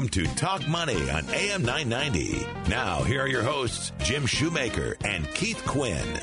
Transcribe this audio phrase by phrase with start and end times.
[0.00, 2.46] Welcome to Talk Money on AM 990.
[2.70, 6.18] Now, here are your hosts, Jim Shoemaker and Keith Quinn.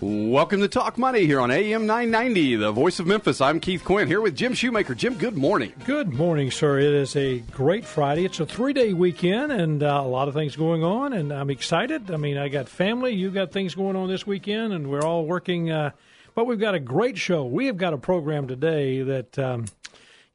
[0.00, 3.40] Welcome to Talk Money here on AM 990, the voice of Memphis.
[3.40, 4.96] I'm Keith Quinn here with Jim Shoemaker.
[4.96, 5.72] Jim, good morning.
[5.84, 6.80] Good morning, sir.
[6.80, 8.24] It is a great Friday.
[8.24, 11.50] It's a three day weekend and uh, a lot of things going on, and I'm
[11.50, 12.10] excited.
[12.10, 15.24] I mean, I got family, you got things going on this weekend, and we're all
[15.24, 15.70] working.
[15.70, 15.92] Uh,
[16.34, 17.44] but we've got a great show.
[17.44, 19.38] We have got a program today that.
[19.38, 19.66] Um,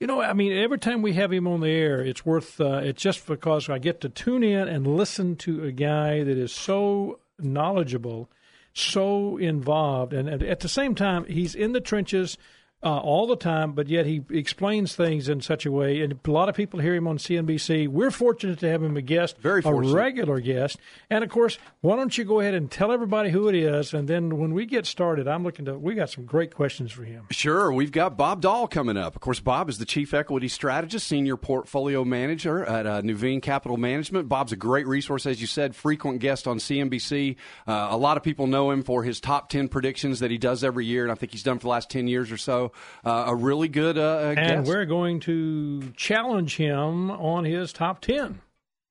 [0.02, 2.60] you know, I mean, every time we have him on the air, it's worth.
[2.60, 6.38] Uh, it's just because I get to tune in and listen to a guy that
[6.40, 8.28] is so knowledgeable,
[8.74, 12.36] so involved, and, and at the same time, he's in the trenches
[12.84, 16.02] uh, all the time, but yet he explains things in such a way.
[16.02, 17.88] And a lot of people hear him on CNBC.
[17.88, 20.80] We're fortunate to have him a guest, Very a regular guest.
[21.10, 23.94] And of course, why don't you go ahead and tell everybody who it is?
[23.94, 25.78] And then when we get started, I'm looking to.
[25.78, 27.28] We got some great questions for him.
[27.30, 29.16] Sure, we've got Bob Doll coming up.
[29.16, 33.78] Of course, Bob is the Chief Equity Strategist, Senior Portfolio Manager at uh, Nuveen Capital
[33.78, 34.28] Management.
[34.28, 37.36] Bob's a great resource, as you said, frequent guest on CNBC.
[37.68, 40.64] Uh, a lot of people know him for his top 10 predictions that he does
[40.64, 42.71] every year, and I think he's done for the last 10 years or so.
[43.06, 44.68] Uh, a really good uh, And guest.
[44.68, 48.42] we're going to challenge him on his top ten.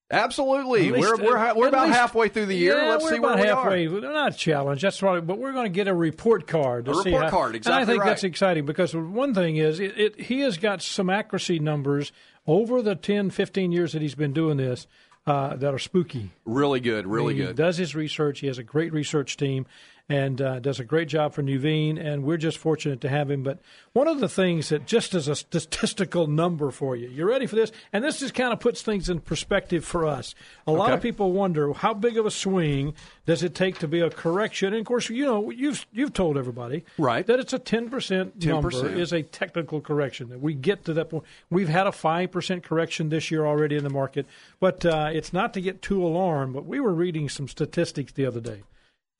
[0.09, 0.91] Absolutely.
[0.91, 2.77] Least- we're we're, we're about least- halfway through the year.
[2.77, 3.85] Yeah, Let's we're see where we halfway.
[3.87, 4.01] are.
[4.01, 4.81] They're not challenge.
[4.81, 5.25] That's right.
[5.25, 6.85] But we're going to get a report card.
[6.85, 8.09] To A see report how- card, and exactly I think right.
[8.09, 12.11] that's exciting because one thing is it, it, he has got some accuracy numbers
[12.45, 14.85] over the 10, 15 years that he's been doing this
[15.25, 16.31] uh, that are spooky.
[16.43, 17.55] Really good, really he good.
[17.55, 18.39] does his research.
[18.41, 19.65] He has a great research team
[20.11, 21.97] and uh, does a great job for Nuveen.
[21.97, 23.43] And we're just fortunate to have him.
[23.43, 23.59] But
[23.93, 27.55] one of the things that just as a statistical number for you, you ready for
[27.55, 27.71] this?
[27.93, 30.35] And this just kind of puts things in perspective for us.
[30.67, 32.93] A lot of people wonder how big of a swing
[33.25, 34.73] does it take to be a correction?
[34.73, 37.25] And of course, you know you've you've told everybody Right.
[37.27, 38.97] that it's a ten percent number 10%.
[38.97, 40.29] is a technical correction.
[40.29, 41.23] That we get to that point.
[41.49, 44.25] We've had a five percent correction this year already in the market,
[44.59, 46.53] but uh, it's not to get too alarmed.
[46.53, 48.63] But we were reading some statistics the other day.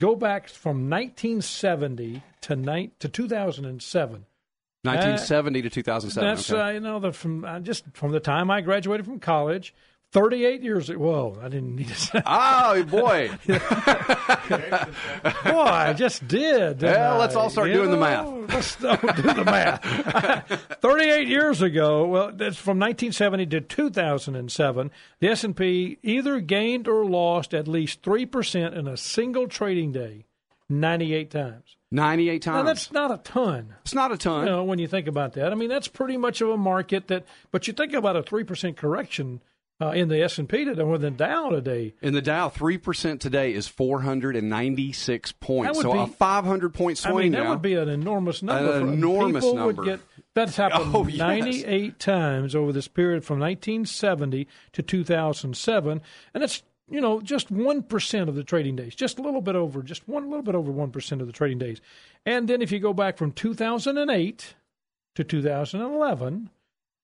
[0.02, 4.26] Go back from 1970 to ni- to 2007.
[4.84, 6.28] 1970 to 2007.
[6.28, 6.60] That's okay.
[6.60, 9.76] uh, you know the from uh, just from the time I graduated from college.
[10.12, 10.90] 38 years.
[10.90, 12.22] Whoa, I didn't need to say.
[12.26, 13.30] Oh boy!
[15.44, 16.82] Boy, I just did.
[16.82, 20.68] Well, let's all start You doing the know, Let's do the math.
[20.82, 27.54] 38 years ago, well, that's from 1970 to 2007, the S&P either gained or lost
[27.54, 30.26] at least 3% in a single trading day
[30.68, 31.78] 98 times.
[31.92, 32.56] 98 times.
[32.56, 33.76] Now, that's not a ton.
[33.82, 34.46] it's not a ton.
[34.46, 37.08] You know, when you think about that, I mean, that's pretty much of a market
[37.10, 37.26] that.
[37.52, 39.42] But you think about a three percent correction
[39.82, 41.94] uh, in the S and P today, or the Dow today.
[42.02, 45.82] In the Dow, three percent today is 496 points.
[45.82, 47.16] So be- a 500 point swing.
[47.16, 47.50] I mean, that now.
[47.52, 48.72] would be an enormous number.
[48.74, 49.82] An for- enormous people number.
[49.82, 50.00] Would get,
[50.34, 51.18] that's happened Oh, yes.
[51.18, 56.02] 98 times over this period from 1970 to 2007,
[56.34, 59.56] and it's you know just one percent of the trading days, just a little bit
[59.56, 61.82] over, just one little bit over one percent of the trading days.
[62.26, 64.56] And then if you go back from 2008
[65.16, 66.50] to 2011,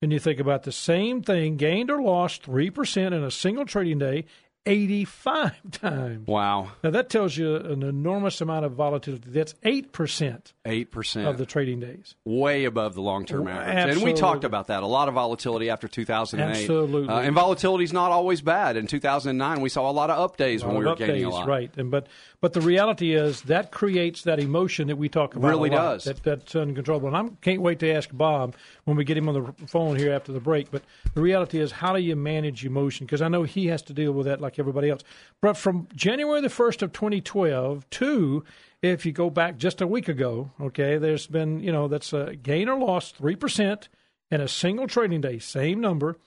[0.02, 3.66] and you think about the same thing, gained or lost three percent in a single
[3.66, 4.26] trading day,
[4.68, 6.28] 85 times.
[6.28, 9.30] wow, Now that tells you an enormous amount of volatility.
[9.30, 12.16] That's eight percent eight percent of the trading days.
[12.26, 13.96] way above the long term Well, average.
[13.96, 14.84] And we talked about that.
[14.84, 16.62] A lot of volatility after 2008.
[16.62, 17.08] Absolutely.
[17.14, 18.78] Uh, and volatility is not always bad.
[18.78, 21.48] In 2009, we saw a lot of up days when we were gaining a lot.
[21.48, 21.72] right?
[21.78, 22.08] And but
[22.42, 25.48] but the reality is that creates that emotion that we talk about.
[25.48, 26.04] Really a lot, does.
[26.04, 27.08] That, that's uncontrollable.
[27.08, 30.12] And I can't wait to ask Bob when we get him on the phone here
[30.14, 30.70] after the break.
[30.70, 30.84] But
[31.14, 33.06] the reality is, how do you manage emotion?
[33.06, 35.04] Because I know he has to deal with that like everybody else.
[35.42, 38.44] But from January the first of 2012 to
[38.82, 42.36] if you go back just a week ago, okay, there's been you know that's a
[42.36, 43.90] gain or loss three percent
[44.30, 46.18] in a single trading day, same number,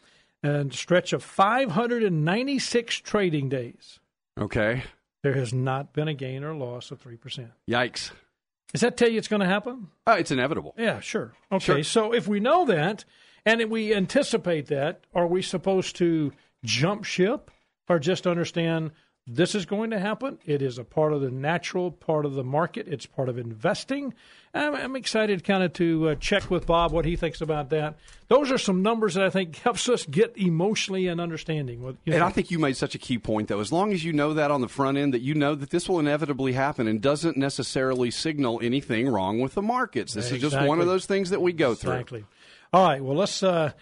[0.42, 4.00] and stretch of 596 trading days
[4.38, 4.82] Okay.
[5.22, 7.50] there has not been a gain or loss of 3%.
[7.68, 8.10] Yikes.
[8.72, 9.88] Does that tell you it's going to happen?
[10.06, 10.74] Uh, it's inevitable.
[10.78, 11.32] Yeah, sure.
[11.52, 11.82] Okay, Sure.
[11.84, 13.04] so if we know that
[13.44, 16.32] and we anticipate that, are we supposed to
[16.64, 17.50] jump ship
[17.90, 18.92] or just understand
[19.26, 20.38] this is going to happen.
[20.46, 22.88] It is a part of the natural part of the market.
[22.88, 24.14] It's part of investing.
[24.54, 27.98] I'm, I'm excited kind of to uh, check with Bob what he thinks about that.
[28.28, 31.82] Those are some numbers that I think helps us get emotionally and understanding.
[31.82, 33.60] What, and I think you made such a key point, though.
[33.60, 35.88] As long as you know that on the front end, that you know that this
[35.88, 40.14] will inevitably happen and doesn't necessarily signal anything wrong with the markets.
[40.14, 40.46] This exactly.
[40.46, 41.86] is just one of those things that we go exactly.
[41.86, 42.00] through.
[42.00, 42.24] Exactly.
[42.72, 43.02] All right.
[43.02, 43.42] Well, let's.
[43.42, 43.72] Uh,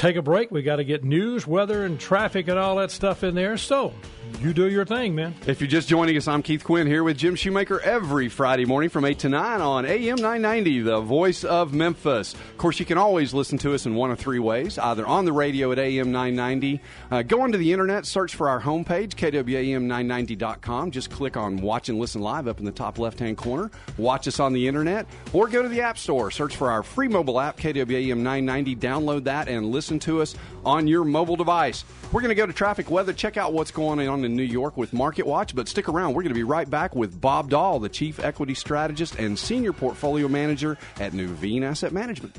[0.00, 0.50] take a break.
[0.50, 3.58] We got to get news, weather, and traffic and all that stuff in there.
[3.58, 3.92] So
[4.38, 5.34] you do your thing, man.
[5.46, 8.88] If you're just joining us, I'm Keith Quinn here with Jim Shoemaker every Friday morning
[8.88, 12.32] from 8 to 9 on AM 990, the voice of Memphis.
[12.32, 15.26] Of course, you can always listen to us in one of three ways either on
[15.26, 16.80] the radio at AM 990,
[17.10, 20.90] uh, go onto the internet, search for our homepage, kwam990.com.
[20.90, 23.70] Just click on Watch and Listen Live up in the top left hand corner.
[23.98, 27.08] Watch us on the internet, or go to the App Store, search for our free
[27.08, 30.34] mobile app, KWAM 990, download that, and listen to us
[30.64, 31.84] on your mobile device.
[32.12, 34.76] We're going to go to traffic weather, check out what's going on in New York
[34.76, 36.14] with Market Watch, but stick around.
[36.14, 39.72] We're going to be right back with Bob Doll, the Chief Equity Strategist and Senior
[39.72, 42.38] Portfolio Manager at Nuveen Asset Management.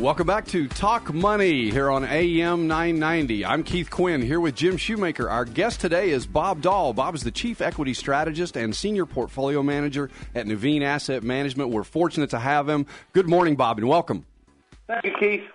[0.00, 3.46] Welcome back to Talk Money here on AM 990.
[3.46, 5.30] I'm Keith Quinn here with Jim Shoemaker.
[5.30, 6.92] Our guest today is Bob Doll.
[6.92, 11.70] Bob is the Chief Equity Strategist and Senior Portfolio Manager at Nuveen Asset Management.
[11.70, 12.86] We're fortunate to have him.
[13.12, 14.26] Good morning, Bob, and welcome.
[14.88, 15.53] Thank you, Keith.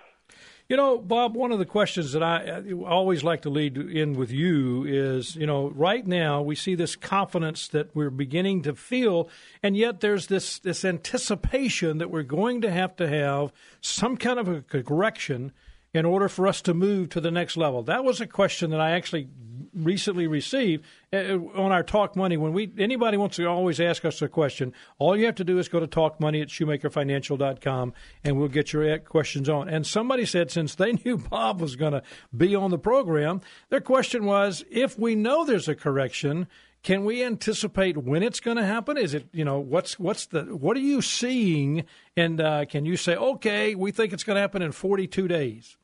[0.70, 4.14] You know, Bob, one of the questions that I uh, always like to lead in
[4.14, 8.76] with you is, you know, right now we see this confidence that we're beginning to
[8.76, 9.28] feel,
[9.64, 14.38] and yet there's this, this anticipation that we're going to have to have some kind
[14.38, 15.50] of a correction
[15.92, 17.82] in order for us to move to the next level?
[17.82, 19.28] That was a question that I actually
[19.74, 22.36] recently received uh, on our Talk Money.
[22.36, 25.58] When we anybody wants to always ask us a question, all you have to do
[25.58, 27.92] is go to Talk Money at shoemakerfinancial.com
[28.24, 29.68] and we'll get your questions on.
[29.68, 32.02] And somebody said since they knew Bob was going to
[32.36, 36.46] be on the program, their question was if we know there's a correction,
[36.82, 38.96] can we anticipate when it's going to happen?
[38.96, 41.84] Is it you know what's what's the what are you seeing?
[42.16, 45.76] And uh, can you say okay, we think it's going to happen in 42 days?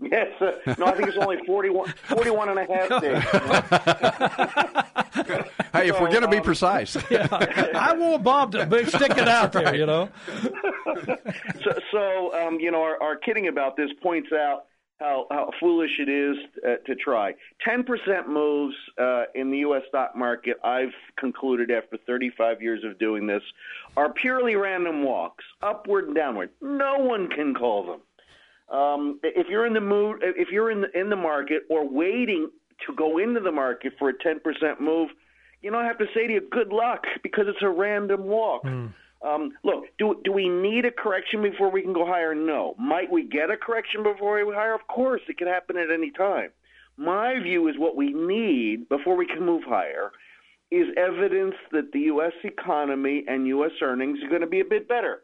[0.00, 0.32] Yes.
[0.40, 3.22] Uh, no, I think it's only 41, 41 and a half days.
[5.72, 6.96] hey, if we're going to be um, precise.
[7.10, 7.28] yeah,
[7.74, 10.08] I want Bob to stick it out there, you know.
[11.62, 14.64] so, so um, you know, our, our kidding about this points out
[15.02, 16.36] how, how foolish it is
[16.66, 17.34] uh, to try.
[17.66, 19.82] 10% moves uh, in the U.S.
[19.88, 23.42] stock market, I've concluded after 35 years of doing this,
[23.96, 26.50] are purely random walks, upward and downward.
[26.60, 28.00] No one can call them.
[28.72, 32.50] Um, if you're in the mood, if you're in the, in the market or waiting
[32.86, 35.10] to go into the market for a 10% move,
[35.60, 38.64] you know, I have to say to you, good luck because it's a random walk.
[38.64, 38.92] Mm.
[39.22, 42.34] Um, look, do do we need a correction before we can go higher?
[42.34, 42.74] No.
[42.78, 44.74] Might we get a correction before we higher?
[44.74, 46.50] Of course, it can happen at any time.
[46.96, 50.10] My view is what we need before we can move higher
[50.70, 52.32] is evidence that the U.S.
[52.44, 53.72] economy and U.S.
[53.82, 55.22] earnings are going to be a bit better.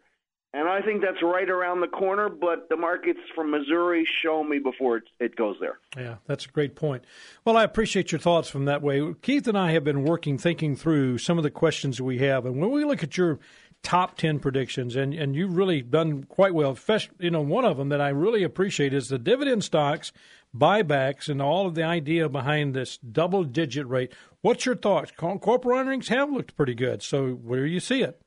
[0.55, 4.59] And I think that's right around the corner, but the markets from Missouri show me
[4.59, 5.79] before it, it goes there.
[5.95, 7.05] Yeah, that's a great point.
[7.45, 9.15] Well, I appreciate your thoughts from that way.
[9.21, 12.47] Keith and I have been working, thinking through some of the questions we have.
[12.47, 13.39] And when we look at your
[13.83, 16.77] top 10 predictions, and, and you've really done quite well,
[17.19, 20.13] you know, one of them that I really appreciate is the dividend stocks,
[20.57, 24.15] buybacks, and all of the idea behind this double digit rate.
[24.41, 25.13] What's your thoughts?
[25.15, 27.03] Corporate earnings have looked pretty good.
[27.03, 28.19] So where do you see it?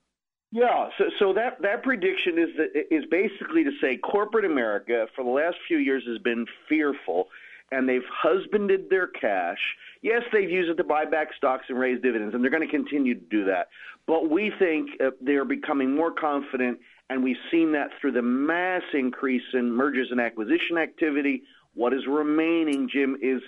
[0.51, 2.49] Yeah, so so that that prediction is
[2.91, 7.29] is basically to say corporate America for the last few years has been fearful,
[7.71, 9.59] and they've husbanded their cash.
[10.01, 12.71] Yes, they've used it to buy back stocks and raise dividends, and they're going to
[12.71, 13.69] continue to do that.
[14.07, 16.79] But we think uh, they're becoming more confident,
[17.09, 21.43] and we've seen that through the mass increase in mergers and acquisition activity.
[21.75, 23.41] What is remaining, Jim, is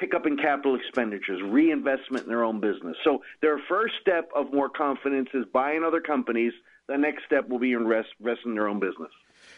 [0.00, 2.96] pickup in capital expenditures, reinvestment in their own business.
[3.04, 6.52] So their first step of more confidence is buying other companies.
[6.88, 9.10] The next step will be invest, invest in their own business.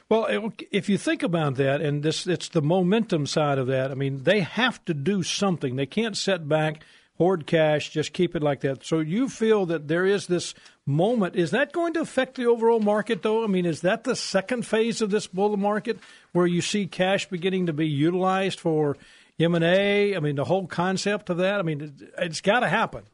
[0.09, 3.91] Well, if you think about that, and this it's the momentum side of that.
[3.91, 5.77] I mean, they have to do something.
[5.77, 6.83] They can't set back,
[7.19, 8.85] hoard cash, just keep it like that.
[8.85, 10.55] So you feel that there is this
[10.87, 11.37] moment.
[11.37, 13.45] Is that going to affect the overall market, though?
[13.45, 15.99] I mean, is that the second phase of this bull market
[16.33, 18.97] where you see cash beginning to be utilized for
[19.45, 20.17] M and A.
[20.17, 21.59] I mean, the whole concept of that.
[21.59, 23.05] I mean, it's got to happen.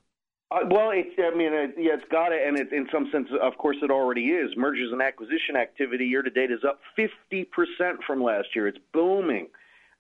[0.50, 3.28] Uh, well, it's, I mean, uh, yeah, it's got to, and it, in some sense,
[3.40, 4.56] of course, it already is.
[4.56, 7.47] Mergers and acquisition activity year to date is up 50%
[8.06, 8.66] from last year.
[8.66, 9.49] It's booming.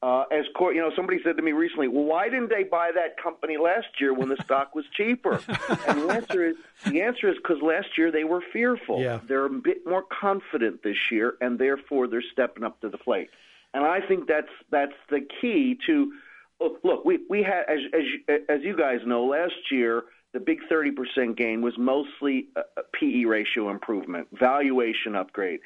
[0.00, 3.20] Uh, as you know, somebody said to me recently, "Well, why didn't they buy that
[3.20, 5.40] company last year when the stock was cheaper?"
[5.88, 6.56] and the answer is
[6.86, 9.00] the answer is because last year they were fearful.
[9.00, 9.18] Yeah.
[9.26, 13.30] They're a bit more confident this year, and therefore they're stepping up to the plate.
[13.74, 16.12] And I think that's that's the key to
[16.60, 21.36] Look, we we had as as as you guys know, last year the big 30%
[21.36, 22.48] gain was mostly
[22.92, 25.60] PE ratio improvement, valuation upgrade.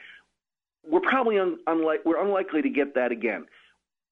[0.86, 3.46] We're probably un, unlike we're unlikely to get that again.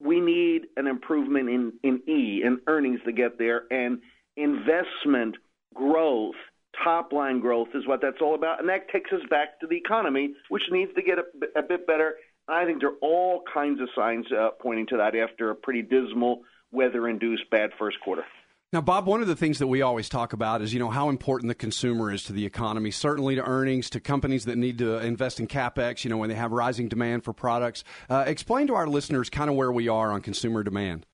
[0.01, 4.01] We need an improvement in in E and earnings to get there, and
[4.39, 5.37] investment
[5.75, 6.37] growth,
[6.83, 9.77] top line growth is what that's all about, and that takes us back to the
[9.77, 12.15] economy, which needs to get a, a bit better.
[12.51, 15.83] I think there are all kinds of signs uh, pointing to that after a pretty
[15.83, 16.43] dismal
[16.73, 18.25] weather-induced bad first quarter.
[18.73, 21.09] Now, Bob, one of the things that we always talk about is, you know, how
[21.09, 24.99] important the consumer is to the economy, certainly to earnings, to companies that need to
[24.99, 27.83] invest in capex, you know, when they have rising demand for products.
[28.09, 31.05] Uh, explain to our listeners kind of where we are on consumer demand.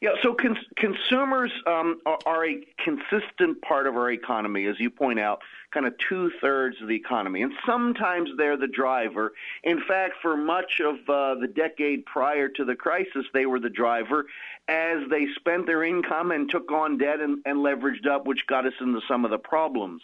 [0.00, 4.90] Yeah, so cons- consumers um, are, are, a consistent part of our economy, as you
[4.90, 5.40] point out,
[5.72, 7.42] kind of two thirds of the economy.
[7.42, 9.32] And sometimes they're the driver.
[9.64, 13.70] In fact, for much of uh, the decade prior to the crisis, they were the
[13.70, 14.26] driver
[14.68, 18.66] as they spent their income and took on debt and, and leveraged up, which got
[18.66, 20.02] us into some of the problems.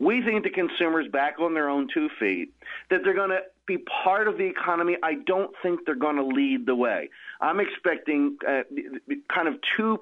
[0.00, 2.52] We think the consumers back on their own two feet,
[2.90, 4.96] that they're going to be part of the economy.
[5.02, 7.10] I don't think they're going to lead the way.
[7.40, 8.62] I'm expecting uh,
[9.32, 9.98] kind of 2%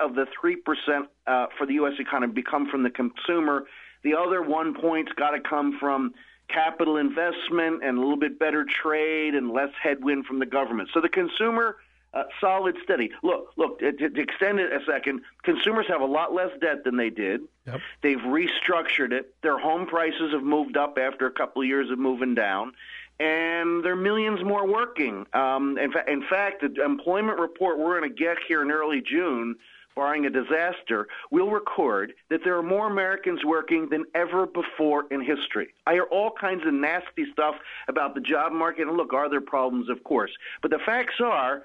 [0.00, 1.92] of the 3% uh, for the U.S.
[2.00, 3.66] economy to come from the consumer.
[4.02, 6.14] The other one point's got to come from
[6.48, 10.88] capital investment and a little bit better trade and less headwind from the government.
[10.92, 11.76] So the consumer–
[12.14, 13.10] uh, solid, steady.
[13.22, 13.78] Look, look.
[13.78, 17.42] To, to, extend it a second, consumers have a lot less debt than they did.
[17.66, 17.80] Yep.
[18.02, 19.34] They've restructured it.
[19.42, 22.72] Their home prices have moved up after a couple of years of moving down,
[23.22, 25.26] and there are millions more working.
[25.32, 29.00] Um, in, fa- in fact, the employment report we're going to get here in early
[29.00, 29.54] June
[29.94, 35.20] barring a disaster, will record that there are more Americans working than ever before in
[35.20, 35.68] history.
[35.86, 37.56] I hear all kinds of nasty stuff
[37.88, 39.90] about the job market, and look, are there problems?
[39.90, 40.30] Of course.
[40.62, 41.64] But the facts are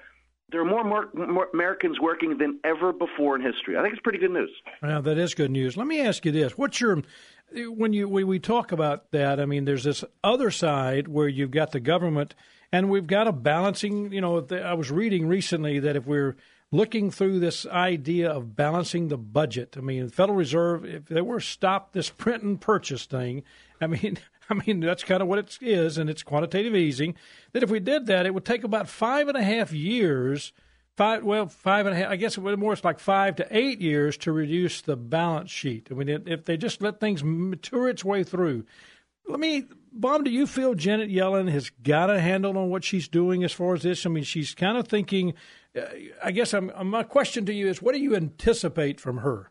[0.50, 3.76] there are more, more, more, Americans working than ever before in history.
[3.76, 4.50] I think it's pretty good news.
[4.82, 5.76] Well, that is good news.
[5.76, 7.02] Let me ask you this: What's your
[7.52, 9.40] when you when we talk about that?
[9.40, 12.34] I mean, there's this other side where you've got the government,
[12.72, 14.12] and we've got a balancing.
[14.12, 16.36] You know, I was reading recently that if we're
[16.70, 21.22] looking through this idea of balancing the budget, I mean, the Federal Reserve, if they
[21.22, 23.42] were to stop this print and purchase thing,
[23.80, 24.18] I mean.
[24.50, 27.14] I mean, that's kind of what it is, and it's quantitative easing.
[27.52, 30.52] That if we did that, it would take about five and a half years,
[30.96, 32.10] five well, five and a half.
[32.10, 32.72] I guess it would more.
[32.72, 35.88] It's like five to eight years to reduce the balance sheet.
[35.90, 38.64] I mean, if they just let things mature its way through.
[39.26, 40.24] Let me, Bob.
[40.24, 43.74] Do you feel Janet Yellen has got a handle on what she's doing as far
[43.74, 44.06] as this?
[44.06, 45.34] I mean, she's kind of thinking.
[45.76, 45.82] Uh,
[46.24, 49.50] I guess I'm, my question to you is, what do you anticipate from her?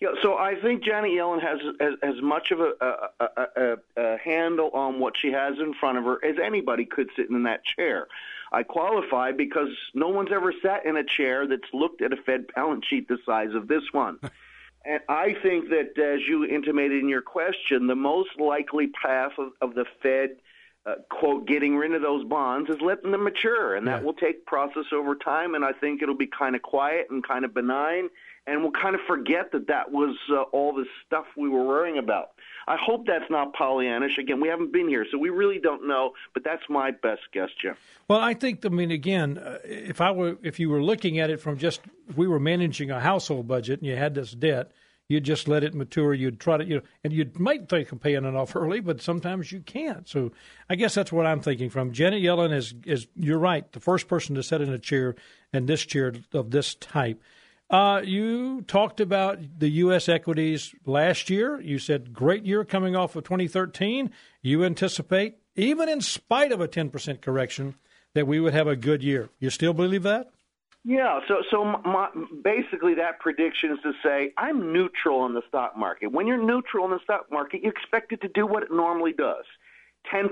[0.00, 2.72] Yeah, so I think Janet Yellen has as, as much of a,
[3.20, 7.10] a, a, a handle on what she has in front of her as anybody could
[7.14, 8.08] sitting in that chair.
[8.50, 12.46] I qualify because no one's ever sat in a chair that's looked at a Fed
[12.54, 14.18] balance sheet the size of this one.
[14.86, 19.52] and I think that, as you intimated in your question, the most likely path of,
[19.60, 20.36] of the Fed,
[20.86, 23.76] uh, quote, getting rid of those bonds is letting them mature.
[23.76, 24.06] And that yeah.
[24.06, 25.54] will take process over time.
[25.54, 28.08] And I think it'll be kind of quiet and kind of benign
[28.46, 31.98] and we'll kind of forget that that was uh, all the stuff we were worrying
[31.98, 32.30] about.
[32.66, 34.18] I hope that's not Pollyannish.
[34.18, 36.12] Again, we haven't been here, so we really don't know.
[36.34, 37.74] But that's my best guess, Jim.
[38.08, 38.64] Well, I think.
[38.64, 41.80] I mean, again, uh, if I were, if you were looking at it from just,
[42.16, 44.72] we were managing a household budget, and you had this debt,
[45.08, 46.14] you'd just let it mature.
[46.14, 49.00] You'd try to, you know, and you might think of paying it off early, but
[49.00, 50.08] sometimes you can't.
[50.08, 50.32] So,
[50.68, 51.70] I guess that's what I'm thinking.
[51.70, 55.14] From Janet Yellen is, is you're right, the first person to sit in a chair,
[55.52, 57.20] and this chair of this type.
[57.70, 60.08] Uh, you talked about the U.S.
[60.08, 61.60] equities last year.
[61.60, 64.10] You said great year coming off of 2013.
[64.42, 67.76] You anticipate, even in spite of a 10% correction,
[68.14, 69.28] that we would have a good year.
[69.38, 70.32] You still believe that?
[70.82, 72.08] Yeah, so so my,
[72.42, 76.10] basically that prediction is to say I'm neutral in the stock market.
[76.10, 79.12] When you're neutral in the stock market, you expect it to do what it normally
[79.12, 79.44] does.
[80.12, 80.28] 10%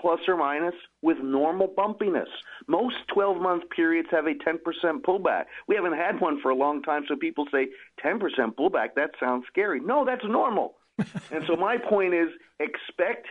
[0.00, 2.28] plus or minus with normal bumpiness.
[2.68, 4.58] Most 12 month periods have a 10%
[5.02, 5.44] pullback.
[5.68, 7.68] We haven't had one for a long time, so people say
[8.04, 8.20] 10%
[8.54, 9.80] pullback, that sounds scary.
[9.80, 10.76] No, that's normal.
[10.98, 12.28] and so my point is
[12.60, 13.28] expect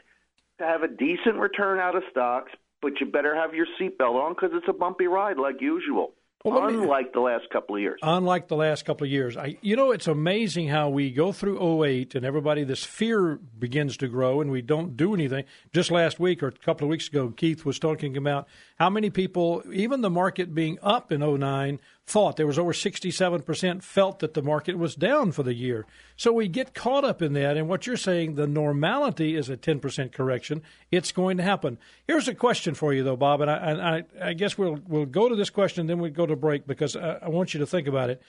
[0.60, 2.52] to have a decent return out of stocks,
[2.82, 6.14] but you better have your seatbelt on because it's a bumpy ride like usual.
[6.46, 8.00] Well, unlike me, the last couple of years.
[8.04, 9.36] Unlike the last couple of years.
[9.36, 13.98] I, you know, it's amazing how we go through 08 and everybody, this fear begins
[13.98, 15.46] to grow and we don't do anything.
[15.74, 18.48] Just last week or a couple of weeks ago, Keith was talking about
[18.78, 22.38] how many people, even the market being up in 09, thought.
[22.38, 25.86] There was over 67% felt that the market was down for the year.
[26.16, 27.58] So we get caught up in that.
[27.58, 30.62] And what you're saying, the normality is a 10% correction.
[30.92, 31.80] It's going to happen.
[32.08, 33.42] Here's a question for you, though, Bob.
[33.42, 36.36] And I, I, I guess we'll, we'll go to this question, then we go to
[36.36, 38.22] break because I, I want you to think about it.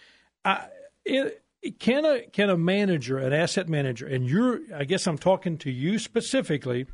[0.45, 0.69] I,
[1.05, 1.43] it
[1.79, 5.71] can a can a manager, an asset manager, and you're I guess I'm talking to
[5.71, 6.87] you specifically,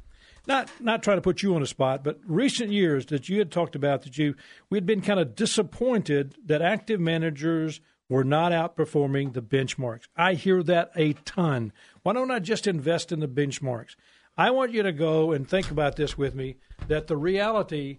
[0.46, 3.50] not not trying to put you on the spot, but recent years that you had
[3.50, 4.34] talked about that you
[4.70, 10.02] we had been kind of disappointed that active managers were not outperforming the benchmarks.
[10.16, 11.72] I hear that a ton.
[12.02, 13.96] Why don't I just invest in the benchmarks?
[14.37, 16.56] I want you to go and think about this with me
[16.88, 17.99] that the reality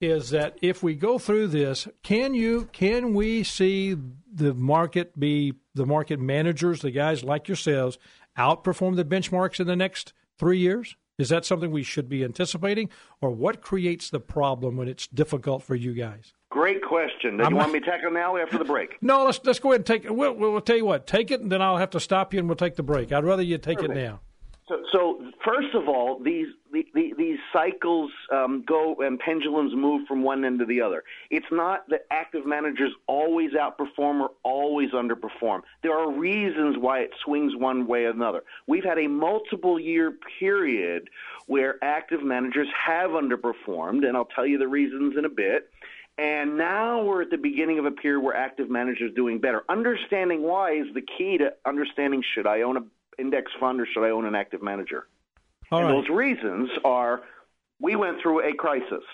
[0.00, 3.96] is that if we go through this, can you can we see
[4.32, 7.98] the market be the market managers, the guys like yourselves,
[8.36, 10.96] outperform the benchmarks in the next three years?
[11.18, 12.90] Is that something we should be anticipating,
[13.20, 16.32] or what creates the problem when it's difficult for you guys?
[16.50, 17.36] Great question.
[17.36, 18.98] Do you want me to tackle now after the break?
[19.02, 20.14] No, let's let's go ahead and take it.
[20.14, 21.06] We'll, we'll, tell you what.
[21.06, 23.12] Take it, and then I'll have to stop you, and we'll take the break.
[23.12, 23.96] I'd rather you take Perfect.
[23.96, 24.20] it now.
[24.94, 30.22] So, first of all, these the, the, these cycles um, go and pendulums move from
[30.22, 31.02] one end to the other.
[31.30, 35.62] It's not that active managers always outperform or always underperform.
[35.82, 38.44] There are reasons why it swings one way or another.
[38.68, 41.10] We've had a multiple year period
[41.46, 45.70] where active managers have underperformed, and I'll tell you the reasons in a bit.
[46.16, 49.64] And now we're at the beginning of a period where active managers are doing better.
[49.68, 52.84] Understanding why is the key to understanding should I own a
[53.18, 55.06] index fund or should I own an active manager?
[55.70, 55.94] All and right.
[55.94, 57.22] those reasons are
[57.80, 59.04] we went through a crisis.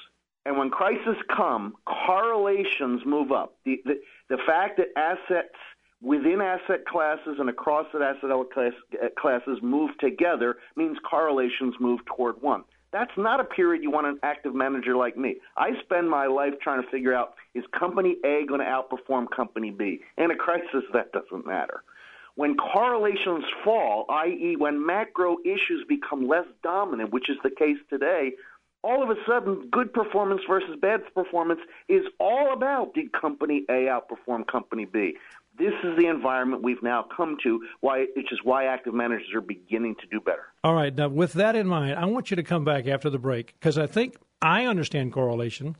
[0.47, 3.57] And when crises come, correlations move up.
[3.64, 5.54] The, the, the fact that assets
[6.02, 12.00] within asset classes and across the asset class, uh, classes move together means correlations move
[12.07, 12.64] toward one.
[12.92, 15.37] That's not a period you want an active manager like me.
[15.57, 19.71] I spend my life trying to figure out is company A going to outperform company
[19.71, 20.00] B?
[20.19, 21.85] In a crisis, that doesn't matter.
[22.40, 28.32] When correlations fall, i.e., when macro issues become less dominant, which is the case today,
[28.82, 33.90] all of a sudden, good performance versus bad performance is all about did company A
[33.92, 35.18] outperform company B.
[35.59, 39.42] This is the environment we've now come to, why, which is why active managers are
[39.42, 40.47] beginning to do better.
[40.64, 40.94] All right.
[40.94, 43.76] Now, with that in mind, I want you to come back after the break because
[43.76, 45.76] I think I understand correlation.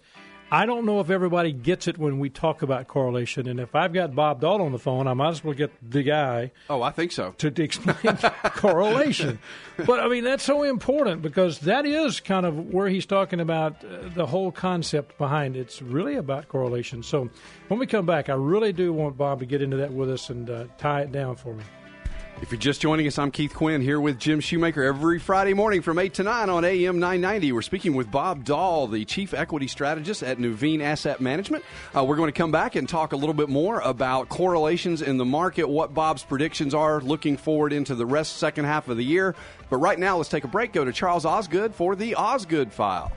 [0.53, 3.47] I don't know if everybody gets it when we talk about correlation.
[3.47, 6.03] And if I've got Bob Doll on the phone, I might as well get the
[6.03, 6.51] guy.
[6.69, 7.33] Oh, I think so.
[7.39, 8.17] To explain
[8.57, 9.39] correlation.
[9.87, 13.85] But I mean, that's so important because that is kind of where he's talking about
[13.85, 15.61] uh, the whole concept behind it.
[15.61, 17.03] It's really about correlation.
[17.05, 17.31] So
[17.69, 20.31] when we come back, I really do want Bob to get into that with us
[20.31, 21.63] and uh, tie it down for me.
[22.43, 25.83] If you're just joining us, I'm Keith Quinn here with Jim Shoemaker every Friday morning
[25.83, 27.53] from 8 to 9 on AM 990.
[27.53, 31.65] We're speaking with Bob Doll, the Chief Equity Strategist at Nuveen Asset Management.
[31.95, 35.19] Uh, we're going to come back and talk a little bit more about correlations in
[35.19, 39.05] the market, what Bob's predictions are looking forward into the rest second half of the
[39.05, 39.35] year.
[39.69, 40.73] But right now, let's take a break.
[40.73, 43.13] Go to Charles Osgood for the Osgood File.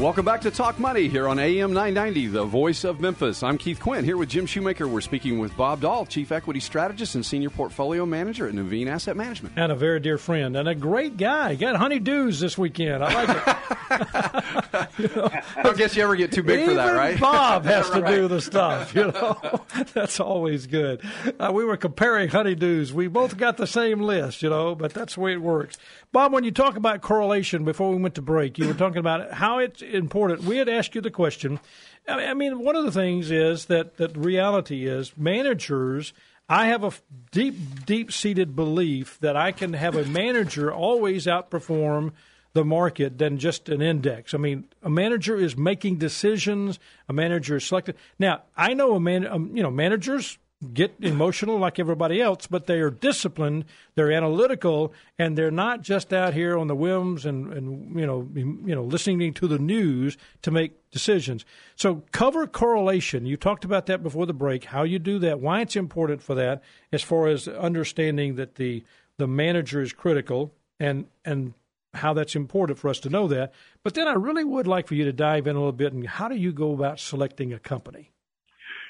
[0.00, 3.42] Welcome back to Talk Money here on AM 990, the voice of Memphis.
[3.42, 4.86] I'm Keith Quinn here with Jim Shoemaker.
[4.86, 9.16] We're speaking with Bob Doll, Chief Equity Strategist and Senior Portfolio Manager at Nuveen Asset
[9.16, 9.54] Management.
[9.56, 11.54] And a very dear friend and a great guy.
[11.54, 13.02] Got honeydews this weekend.
[13.02, 14.98] I like it.
[14.98, 17.18] you know, I don't guess you ever get too big for that, right?
[17.18, 19.62] Bob has to do the stuff, you know.
[19.94, 21.00] that's always good.
[21.38, 22.92] Uh, we were comparing honeydews.
[22.92, 25.78] We both got the same list, you know, but that's the way it works.
[26.14, 29.32] Bob, when you talk about correlation before we went to break, you were talking about
[29.32, 30.44] how it's important.
[30.44, 31.58] We had asked you the question.
[32.06, 36.12] I mean, one of the things is that that reality is managers.
[36.48, 36.92] I have a
[37.32, 42.12] deep, deep seated belief that I can have a manager always outperform
[42.52, 44.34] the market than just an index.
[44.34, 46.78] I mean, a manager is making decisions.
[47.08, 47.96] A manager is selected.
[48.20, 49.26] Now, I know a man.
[49.26, 50.38] Um, you know, managers
[50.72, 56.12] get emotional like everybody else, but they are disciplined, they're analytical, and they're not just
[56.12, 60.16] out here on the whims and, and you know you know listening to the news
[60.42, 61.44] to make decisions.
[61.76, 63.26] So cover correlation.
[63.26, 64.64] You talked about that before the break.
[64.64, 65.40] How you do that?
[65.40, 68.82] Why it's important for that, as far as understanding that the
[69.18, 71.54] the manager is critical and and
[71.94, 73.52] how that's important for us to know that.
[73.82, 76.06] But then I really would like for you to dive in a little bit and
[76.06, 78.10] how do you go about selecting a company?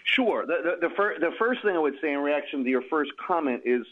[0.05, 0.47] Sure.
[0.47, 3.11] The, the, the, fir- the first thing I would say in reaction to your first
[3.27, 3.83] comment is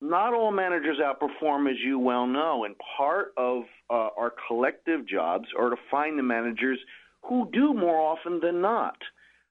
[0.00, 2.64] not all managers outperform, as you well know.
[2.64, 6.78] And part of uh, our collective jobs are to find the managers
[7.22, 8.96] who do more often than not.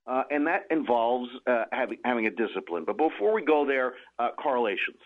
[0.05, 2.83] Uh, and that involves uh, having, having a discipline.
[2.85, 4.99] But before we go there, uh, correlations.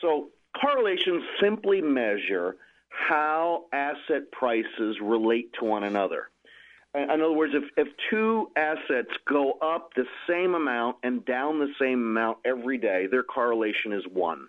[0.00, 0.28] So
[0.60, 2.56] correlations simply measure
[2.88, 6.30] how asset prices relate to one another.
[6.94, 11.72] In other words, if, if two assets go up the same amount and down the
[11.80, 14.48] same amount every day, their correlation is one.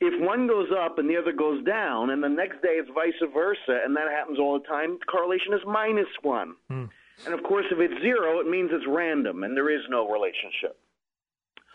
[0.00, 3.14] If one goes up and the other goes down, and the next day it's vice
[3.32, 6.54] versa, and that happens all the time, the correlation is minus one.
[6.68, 6.84] Hmm.
[7.24, 10.76] And of course, if it's zero, it means it's random and there is no relationship.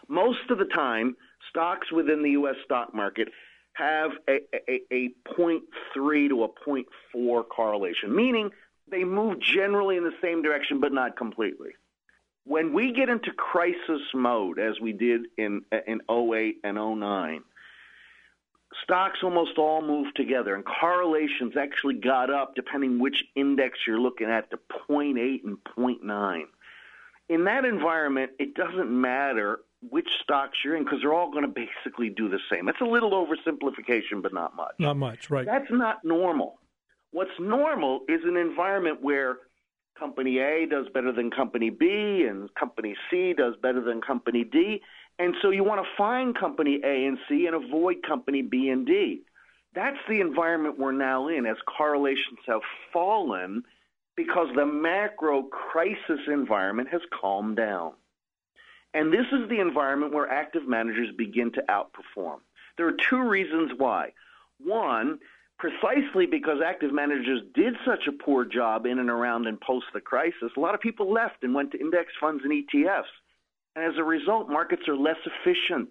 [0.08, 1.16] Most of the time,
[1.50, 2.56] stocks within the U.S.
[2.66, 3.30] stock market
[3.74, 8.50] have a, a, a 0.3 to a 0.4 correlation, meaning
[8.91, 11.71] they move generally in the same direction, but not completely.
[12.43, 17.43] When we get into crisis mode, as we did in in 08 and 09,
[18.84, 24.27] stocks almost all move together, and correlations actually got up, depending which index you're looking
[24.27, 26.43] at, to 0.8 and 0.9.
[27.30, 31.47] In that environment, it doesn't matter which stocks you're in because they're all going to
[31.47, 32.67] basically do the same.
[32.69, 34.73] It's a little oversimplification, but not much.
[34.80, 35.45] Not much, right?
[35.45, 36.60] That's not normal.
[37.12, 39.38] What's normal is an environment where
[40.00, 44.82] company A does better than company B and company C does better than company D.
[45.19, 48.86] And so you want to find company A and C and avoid company B and
[48.86, 49.21] D.
[49.76, 53.63] That's the environment we're now in as correlations have fallen
[54.15, 57.93] because the macro crisis environment has calmed down.
[58.93, 62.39] And this is the environment where active managers begin to outperform.
[62.78, 64.12] There are two reasons why.
[64.60, 65.19] One,
[65.62, 70.02] precisely because active managers did such a poor job in and around and post the
[70.02, 73.04] crisis, a lot of people left and went to index funds and ETFs.
[73.76, 75.89] And as a result, markets are less efficient.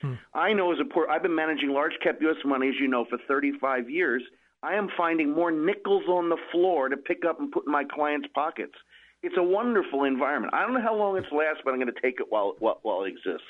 [0.00, 0.14] Hmm.
[0.32, 2.36] I know as a poor, I've been managing large cap U.S.
[2.46, 4.22] money, as you know, for 35 years.
[4.62, 7.84] I am finding more nickels on the floor to pick up and put in my
[7.84, 8.74] clients' pockets.
[9.22, 10.54] It's a wonderful environment.
[10.54, 12.80] I don't know how long it's lasts, but I'm going to take it while, while,
[12.82, 13.44] while it exists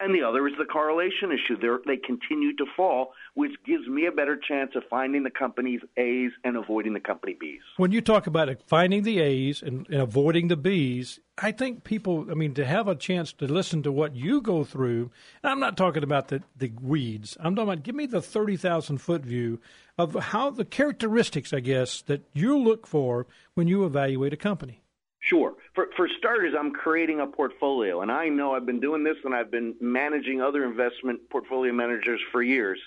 [0.00, 1.58] and the other is the correlation issue.
[1.60, 5.80] They're, they continue to fall, which gives me a better chance of finding the company's
[5.96, 7.60] A's and avoiding the company B's.
[7.76, 12.26] When you talk about finding the A's and, and avoiding the B's, I think people,
[12.30, 15.10] I mean, to have a chance to listen to what you go through,
[15.42, 17.36] and I'm not talking about the, the weeds.
[17.40, 19.60] I'm talking about give me the 30,000 foot view
[19.96, 24.82] of how the characteristics, I guess, that you look for when you evaluate a company.
[25.28, 25.54] Sure.
[25.74, 29.34] For, for starters, I'm creating a portfolio, and I know I've been doing this and
[29.34, 32.80] I've been managing other investment portfolio managers for years.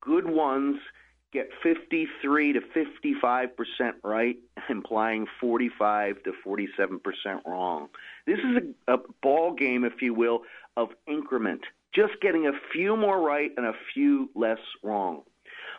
[0.00, 0.80] Good ones
[1.32, 4.36] get 53 to 55 percent right,
[4.68, 7.88] implying 45 to 47 percent wrong.
[8.26, 10.42] This is a, a ball game, if you will,
[10.76, 11.60] of increment,
[11.94, 15.22] just getting a few more right and a few less wrong.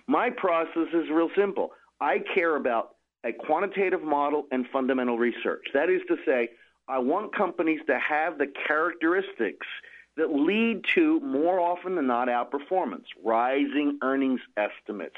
[0.08, 1.72] My process is real simple.
[2.00, 2.95] I care about
[3.26, 5.66] a quantitative model and fundamental research.
[5.74, 6.50] That is to say,
[6.88, 9.66] I want companies to have the characteristics
[10.16, 15.16] that lead to more often than not outperformance, rising earnings estimates,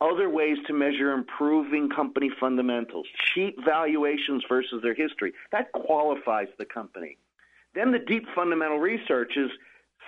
[0.00, 5.32] other ways to measure improving company fundamentals, cheap valuations versus their history.
[5.52, 7.16] That qualifies the company.
[7.74, 9.50] Then the deep fundamental research is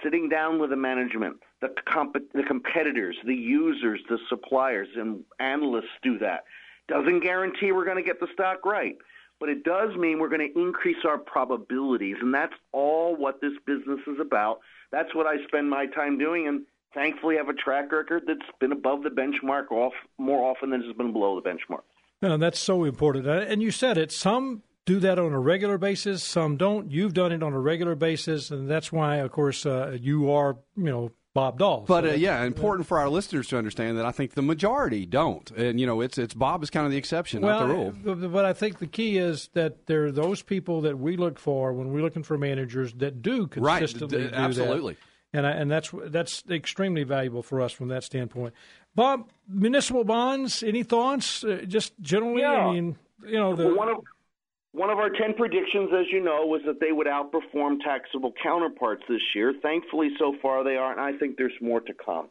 [0.02, 5.86] sitting down with the management, the, comp- the competitors, the users, the suppliers, and analysts
[6.02, 6.44] do that.
[6.88, 8.96] Doesn't guarantee we're going to get the stock right,
[9.40, 13.52] but it does mean we're going to increase our probabilities, and that's all what this
[13.66, 14.60] business is about.
[14.90, 16.62] That's what I spend my time doing, and
[16.94, 20.96] thankfully have a track record that's been above the benchmark off more often than it's
[20.96, 21.82] been below the benchmark.
[22.22, 23.26] No, that's so important.
[23.26, 24.10] Uh, and you said it.
[24.10, 26.24] Some do that on a regular basis.
[26.24, 26.90] Some don't.
[26.90, 30.56] You've done it on a regular basis, and that's why, of course, uh, you are,
[30.76, 31.84] you know, Bob Doll.
[31.86, 35.06] But so uh, yeah, important for our listeners to understand that I think the majority
[35.06, 37.74] don't, and you know, it's it's Bob is kind of the exception, well, not the
[37.74, 38.28] rule.
[38.28, 41.72] But I think the key is that there are those people that we look for
[41.72, 44.30] when we're looking for managers that do consistently right.
[44.30, 44.94] do absolutely.
[44.94, 45.00] That.
[45.30, 48.54] And I, and that's that's extremely valuable for us from that standpoint.
[48.94, 50.62] Bob, municipal bonds.
[50.62, 51.44] Any thoughts?
[51.44, 52.52] Uh, just generally, yeah.
[52.52, 53.98] I mean, you know, the, one of
[54.72, 59.02] one of our 10 predictions, as you know, was that they would outperform taxable counterparts
[59.08, 59.54] this year.
[59.62, 62.28] Thankfully, so far they are, and I think there's more to come.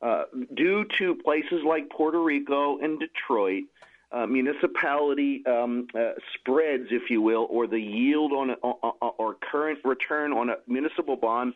[0.00, 3.64] Uh, due to places like Puerto Rico and Detroit,
[4.10, 9.78] uh, municipality um, uh, spreads, if you will, or the yield on a, or current
[9.84, 11.54] return on a municipal bond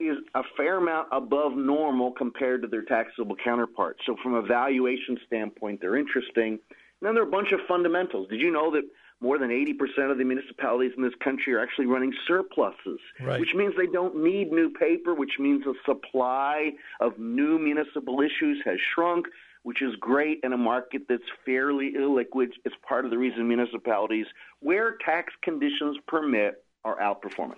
[0.00, 4.00] is a fair amount above normal compared to their taxable counterparts.
[4.04, 6.58] So, from a valuation standpoint, they're interesting.
[7.00, 8.28] And then there are a bunch of fundamentals.
[8.28, 8.82] Did you know that
[9.20, 13.40] more than 80% of the municipalities in this country are actually running surpluses, right.
[13.40, 18.60] which means they don't need new paper, which means the supply of new municipal issues
[18.64, 19.26] has shrunk,
[19.62, 22.48] which is great in a market that's fairly illiquid.
[22.64, 24.26] It's part of the reason municipalities,
[24.60, 27.56] where tax conditions permit, are outperforming.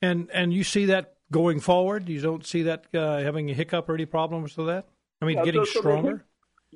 [0.00, 2.08] And and you see that going forward?
[2.08, 4.86] You don't see that uh, having a hiccup or any problems with that?
[5.20, 6.24] I mean, getting so, so stronger?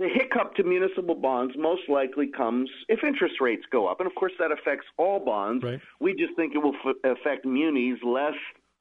[0.03, 4.15] The hiccup to municipal bonds most likely comes if interest rates go up, and of
[4.15, 5.63] course that affects all bonds.
[5.63, 5.81] Right.
[6.01, 8.35] We just think it will f- affect munis less.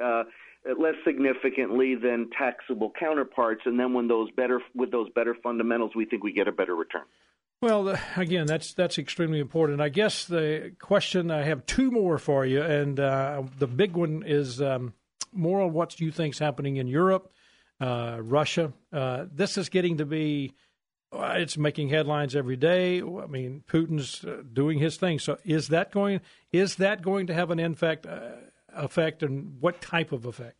[0.04, 0.24] Uh,
[0.80, 6.06] less significantly than taxable counterparts, and then when those better with those better fundamentals, we
[6.06, 7.02] think we get a better return.
[7.62, 9.82] Well, again, that's that's extremely important.
[9.82, 14.24] I guess the question I have two more for you, and uh, the big one
[14.26, 14.94] is um,
[15.34, 17.32] more on what you think is happening in Europe,
[17.80, 18.74] uh, Russia.
[18.92, 20.54] Uh, this is getting to be
[21.14, 23.02] it's making headlines every day.
[23.02, 25.20] I mean, Putin's uh, doing his thing.
[25.20, 26.22] So, is that going
[26.52, 28.06] is that going to have an effect?
[28.06, 28.32] Uh,
[28.76, 30.56] effect, and what type of effect?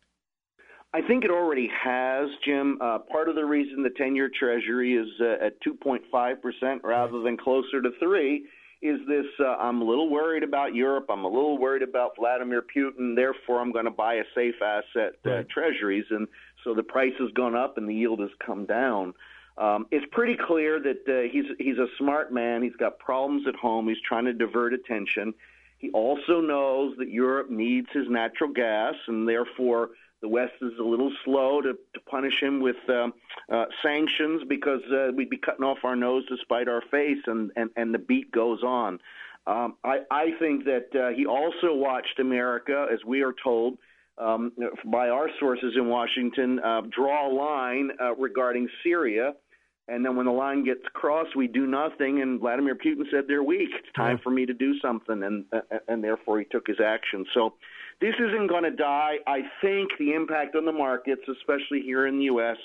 [0.94, 2.78] I think it already has, Jim.
[2.80, 7.38] Uh, part of the reason the 10 year Treasury is uh, at 2.5% rather than
[7.38, 8.46] closer to 3
[8.82, 11.06] is this uh, I'm a little worried about Europe.
[11.08, 13.14] I'm a little worried about Vladimir Putin.
[13.14, 15.48] Therefore, I'm going to buy a safe asset uh, right.
[15.48, 16.04] treasuries.
[16.10, 16.26] And
[16.64, 19.14] so the price has gone up and the yield has come down.
[19.58, 22.62] Um, it's pretty clear that uh, he's he's a smart man.
[22.62, 23.88] He's got problems at home.
[23.88, 25.34] He's trying to divert attention.
[25.78, 29.90] He also knows that Europe needs his natural gas, and therefore
[30.22, 33.12] the West is a little slow to, to punish him with um,
[33.50, 37.50] uh, sanctions because uh, we'd be cutting off our nose to spite our face, and,
[37.56, 39.00] and, and the beat goes on.
[39.48, 43.78] Um, I, I think that uh, he also watched America, as we are told
[44.18, 44.52] um,
[44.84, 49.34] by our sources in Washington, uh, draw a line uh, regarding Syria
[49.88, 52.22] and then when the line gets crossed, we do nothing.
[52.22, 53.70] And Vladimir Putin said they're weak.
[53.76, 54.22] It's time yeah.
[54.22, 57.24] for me to do something, and uh, and therefore he took his action.
[57.34, 57.54] So
[58.00, 59.16] this isn't going to die.
[59.26, 62.56] I think the impact on the markets, especially here in the U.S.,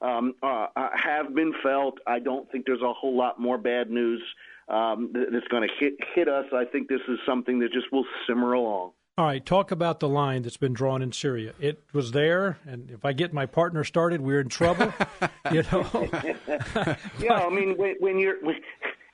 [0.00, 1.98] um, uh, uh, have been felt.
[2.06, 4.22] I don't think there's a whole lot more bad news
[4.68, 6.46] um, that's going to hit hit us.
[6.52, 8.92] I think this is something that just will simmer along.
[9.20, 11.52] All right, talk about the line that's been drawn in Syria.
[11.60, 14.94] It was there, and if I get my partner started, we're in trouble.
[15.52, 15.86] you know.
[17.18, 18.56] yeah, I mean, when, when you're, when,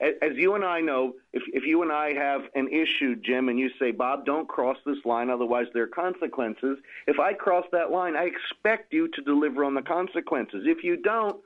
[0.00, 3.58] as you and I know, if if you and I have an issue, Jim, and
[3.58, 6.78] you say, Bob, don't cross this line, otherwise there are consequences.
[7.08, 10.66] If I cross that line, I expect you to deliver on the consequences.
[10.68, 11.40] If you don't,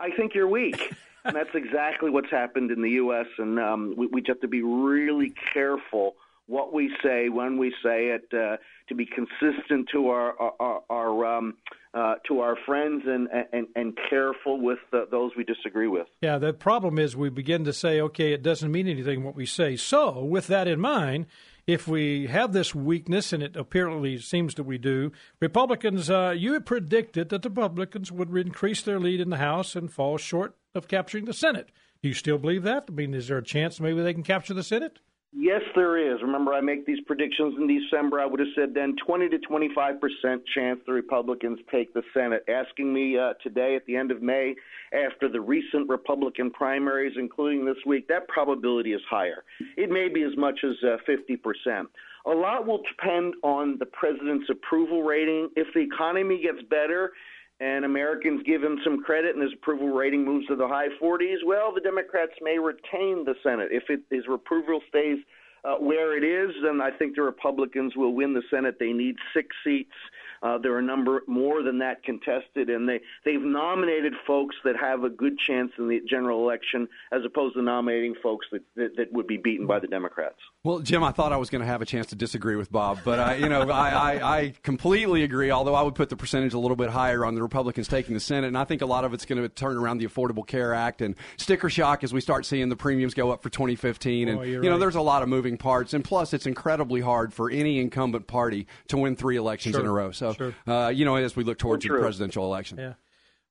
[0.00, 0.94] I think you're weak.
[1.26, 3.26] and that's exactly what's happened in the U.S.
[3.36, 6.14] And um, we, we just have to be really careful
[6.48, 8.56] what we say when we say it, uh,
[8.88, 11.54] to be consistent to our our, our um,
[11.94, 16.08] uh, to our friends and and, and careful with the, those we disagree with.
[16.20, 19.46] Yeah, the problem is we begin to say, okay, it doesn't mean anything what we
[19.46, 19.76] say.
[19.76, 21.26] So, with that in mind.
[21.66, 26.58] If we have this weakness, and it apparently seems that we do, Republicans, uh, you
[26.60, 30.88] predicted that the Republicans would increase their lead in the House and fall short of
[30.88, 31.68] capturing the Senate.
[32.02, 32.84] Do you still believe that?
[32.88, 34.98] I mean, is there a chance maybe they can capture the Senate?
[35.32, 36.22] Yes, there is.
[36.22, 38.18] Remember, I make these predictions in December.
[38.18, 42.44] I would have said then 20 to 25 percent chance the Republicans take the Senate.
[42.48, 44.54] Asking me uh, today at the end of May,
[44.92, 49.44] after the recent Republican primaries, including this week, that probability is higher.
[49.76, 51.88] It may be as much as uh, 50 percent.
[52.26, 55.50] A lot will depend on the president's approval rating.
[55.56, 57.12] If the economy gets better,
[57.60, 61.38] and Americans give him some credit and his approval rating moves to the high 40s,
[61.44, 63.68] well, the Democrats may retain the Senate.
[63.70, 65.18] If it, his approval stays
[65.64, 68.76] uh, where it is, then I think the Republicans will win the Senate.
[68.78, 69.94] They need six seats.
[70.40, 74.76] Uh, there are a number more than that contested, and they they've nominated folks that
[74.76, 78.96] have a good chance in the general election, as opposed to nominating folks that that,
[78.96, 80.38] that would be beaten by the Democrats.
[80.68, 82.98] Well, Jim, I thought I was going to have a chance to disagree with Bob,
[83.02, 85.50] but I, you know, I, I, I completely agree.
[85.50, 88.20] Although I would put the percentage a little bit higher on the Republicans taking the
[88.20, 90.74] Senate, and I think a lot of it's going to turn around the Affordable Care
[90.74, 94.46] Act and sticker shock as we start seeing the premiums go up for 2015, and
[94.46, 94.78] you know, right.
[94.78, 98.66] there's a lot of moving parts, and plus, it's incredibly hard for any incumbent party
[98.88, 99.80] to win three elections sure.
[99.80, 100.10] in a row.
[100.10, 100.54] So sure.
[100.66, 102.76] uh, you know, as we look towards the presidential election.
[102.76, 102.92] Yeah.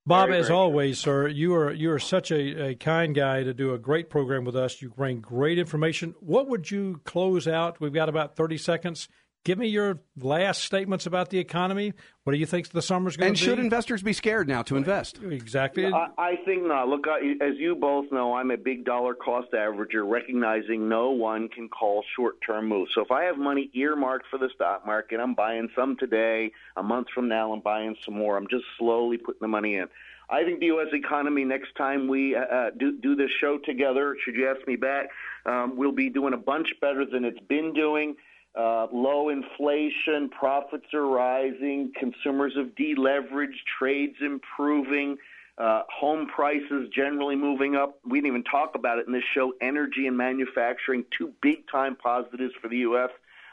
[0.08, 3.44] Bob, very, as very always, sir, you are you are such a, a kind guy
[3.44, 4.82] to do a great program with us.
[4.82, 6.16] You bring great information.
[6.22, 7.82] What would you close out?
[7.82, 9.10] We've got about thirty seconds.
[9.48, 11.94] Give me your last statements about the economy.
[12.26, 13.50] What do you think the summer's going to be?
[13.50, 15.20] And should investors be scared now to invest?
[15.24, 15.86] Exactly.
[15.86, 16.90] I, I think not.
[16.90, 21.48] Look, I, as you both know, I'm a big dollar cost averager, recognizing no one
[21.48, 22.92] can call short term moves.
[22.94, 26.52] So if I have money earmarked for the stock market, I'm buying some today.
[26.76, 28.36] A month from now, I'm buying some more.
[28.36, 29.88] I'm just slowly putting the money in.
[30.30, 30.88] I think the U.S.
[30.92, 34.76] economy, next time we uh, uh, do, do this show together, should you ask me
[34.76, 35.08] back,
[35.46, 38.18] um, we'll be doing a bunch better than it's been doing.
[38.58, 45.16] Uh, low inflation, profits are rising, consumers have deleveraged, trades improving,
[45.60, 48.00] uh, home prices generally moving up.
[48.04, 49.54] We didn't even talk about it in this show.
[49.62, 53.10] Energy and manufacturing, two big time positives for the U.S.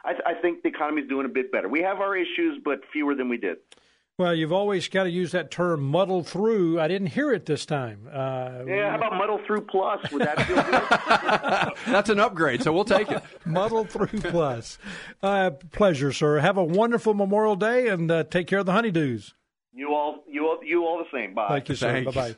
[0.07, 1.69] I, th- I think the economy is doing a bit better.
[1.69, 3.59] We have our issues, but fewer than we did.
[4.16, 6.81] Well, you've always got to use that term muddle through.
[6.81, 8.07] I didn't hear it this time.
[8.07, 10.09] Uh, Yeah, how about Muddle Through Plus?
[10.12, 11.77] Would that feel good?
[11.92, 13.24] That's an upgrade, so we'll take it.
[13.44, 14.79] muddle through plus.
[15.20, 16.38] Uh, pleasure, sir.
[16.38, 19.33] Have a wonderful Memorial Day and uh, take care of the honeydews.
[19.72, 21.35] you all, you all, you all the same.
[21.35, 21.48] Bye.
[21.48, 21.90] Thank you, sir.
[21.92, 22.37] Thank Bye bye.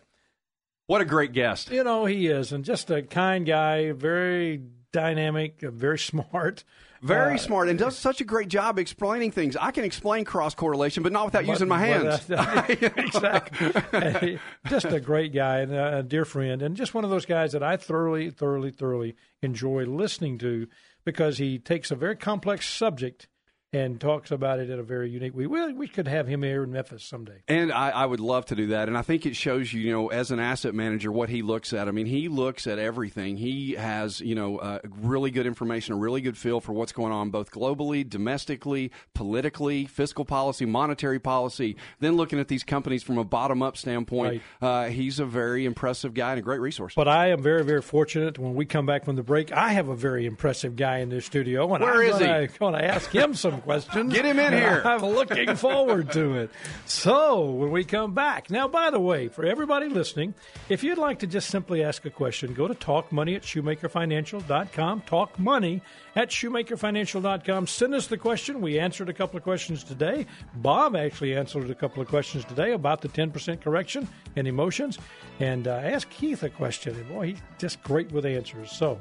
[0.87, 1.71] What a great guest.
[1.71, 4.63] You know, he is, and just a kind guy, very
[4.93, 6.65] dynamic, uh, very smart.
[7.03, 9.57] Very Uh, smart and does such a great job explaining things.
[9.57, 12.21] I can explain cross correlation, but not without using my hands.
[12.29, 14.39] But, exactly.
[14.67, 17.63] just a great guy and a dear friend, and just one of those guys that
[17.63, 20.67] I thoroughly, thoroughly, thoroughly enjoy listening to
[21.05, 23.29] because he takes a very complex subject
[23.73, 25.47] and talks about it in a very unique way.
[25.47, 27.43] We, we could have him here in Memphis someday.
[27.49, 28.89] And I, I would love to do that.
[28.89, 31.73] And I think it shows you, you know, as an asset manager, what he looks
[31.73, 31.89] at.
[31.89, 33.37] I mean, he looks at everything.
[33.37, 37.13] He has, you know, uh, really good information, a really good feel for what's going
[37.13, 41.77] on, both globally, domestically, politically, fiscal policy, monetary policy.
[42.01, 46.15] Then looking at these companies from a bottom up standpoint, uh, he's a very impressive
[46.15, 46.95] guy and a great resource.
[46.95, 48.39] But I am very, very fortunate.
[48.39, 51.21] When we come back from the break, I have a very impressive guy in the
[51.21, 52.25] studio, and Where I'm is he?
[52.25, 54.13] gonna, going to ask him some questions.
[54.13, 54.81] Get him in here.
[54.85, 56.51] I'm looking forward to it.
[56.87, 60.35] So when we come back, now, by the way, for everybody listening,
[60.69, 65.01] if you'd like to just simply ask a question, go to Talk Money at ShoemakerFinancial.com.
[65.03, 65.83] Talk Money
[66.15, 67.67] at ShoemakerFinancial.com.
[67.67, 68.61] Send us the question.
[68.61, 70.27] We answered a couple of questions today.
[70.55, 74.99] Bob actually answered a couple of questions today about the 10% correction and emotions.
[75.41, 76.95] And uh, ask Keith a question.
[76.95, 78.71] And boy, he's just great with answers.
[78.71, 79.01] So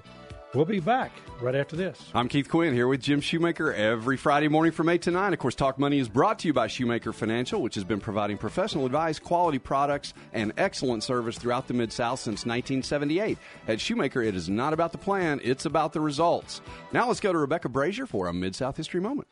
[0.55, 2.09] we'll be back right after this.
[2.13, 5.33] I'm Keith Quinn here with Jim Shoemaker every Friday morning from 8 to 9.
[5.33, 8.37] Of course, Talk Money is brought to you by Shoemaker Financial, which has been providing
[8.37, 13.37] professional advice, quality products, and excellent service throughout the Mid South since 1978.
[13.67, 16.61] At Shoemaker, it is not about the plan, it's about the results.
[16.91, 19.27] Now let's go to Rebecca Brazier for a Mid South History Moment.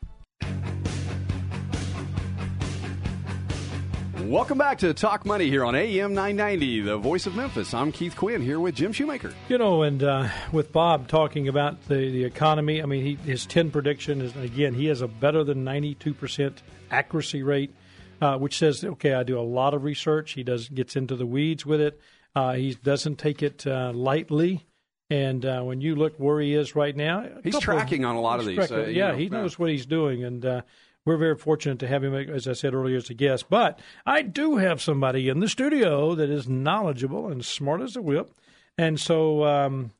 [4.24, 7.74] Welcome back to Talk Money here on AM 990, the voice of Memphis.
[7.74, 9.34] I'm Keith Quinn here with Jim Shoemaker.
[9.50, 13.44] You know, and uh, with Bob talking about the, the economy, I mean, he, his
[13.44, 16.54] 10 prediction is, again, he has a better than 92%
[16.90, 17.74] accuracy rate,
[18.22, 20.32] uh, which says, okay, I do a lot of research.
[20.32, 22.00] He does gets into the weeds with it.
[22.34, 24.64] Uh, he doesn't take it uh, lightly.
[25.10, 28.40] And uh, when you look where he is right now, He's tracking on a lot
[28.40, 30.24] of he's these, uh, you yeah, know, he knows what he's doing.
[30.24, 30.62] And uh,
[31.04, 33.46] we're very fortunate to have him, as I said earlier, as a guest.
[33.50, 38.02] But I do have somebody in the studio that is knowledgeable and smart as a
[38.02, 38.32] whip.
[38.78, 39.90] And so, um,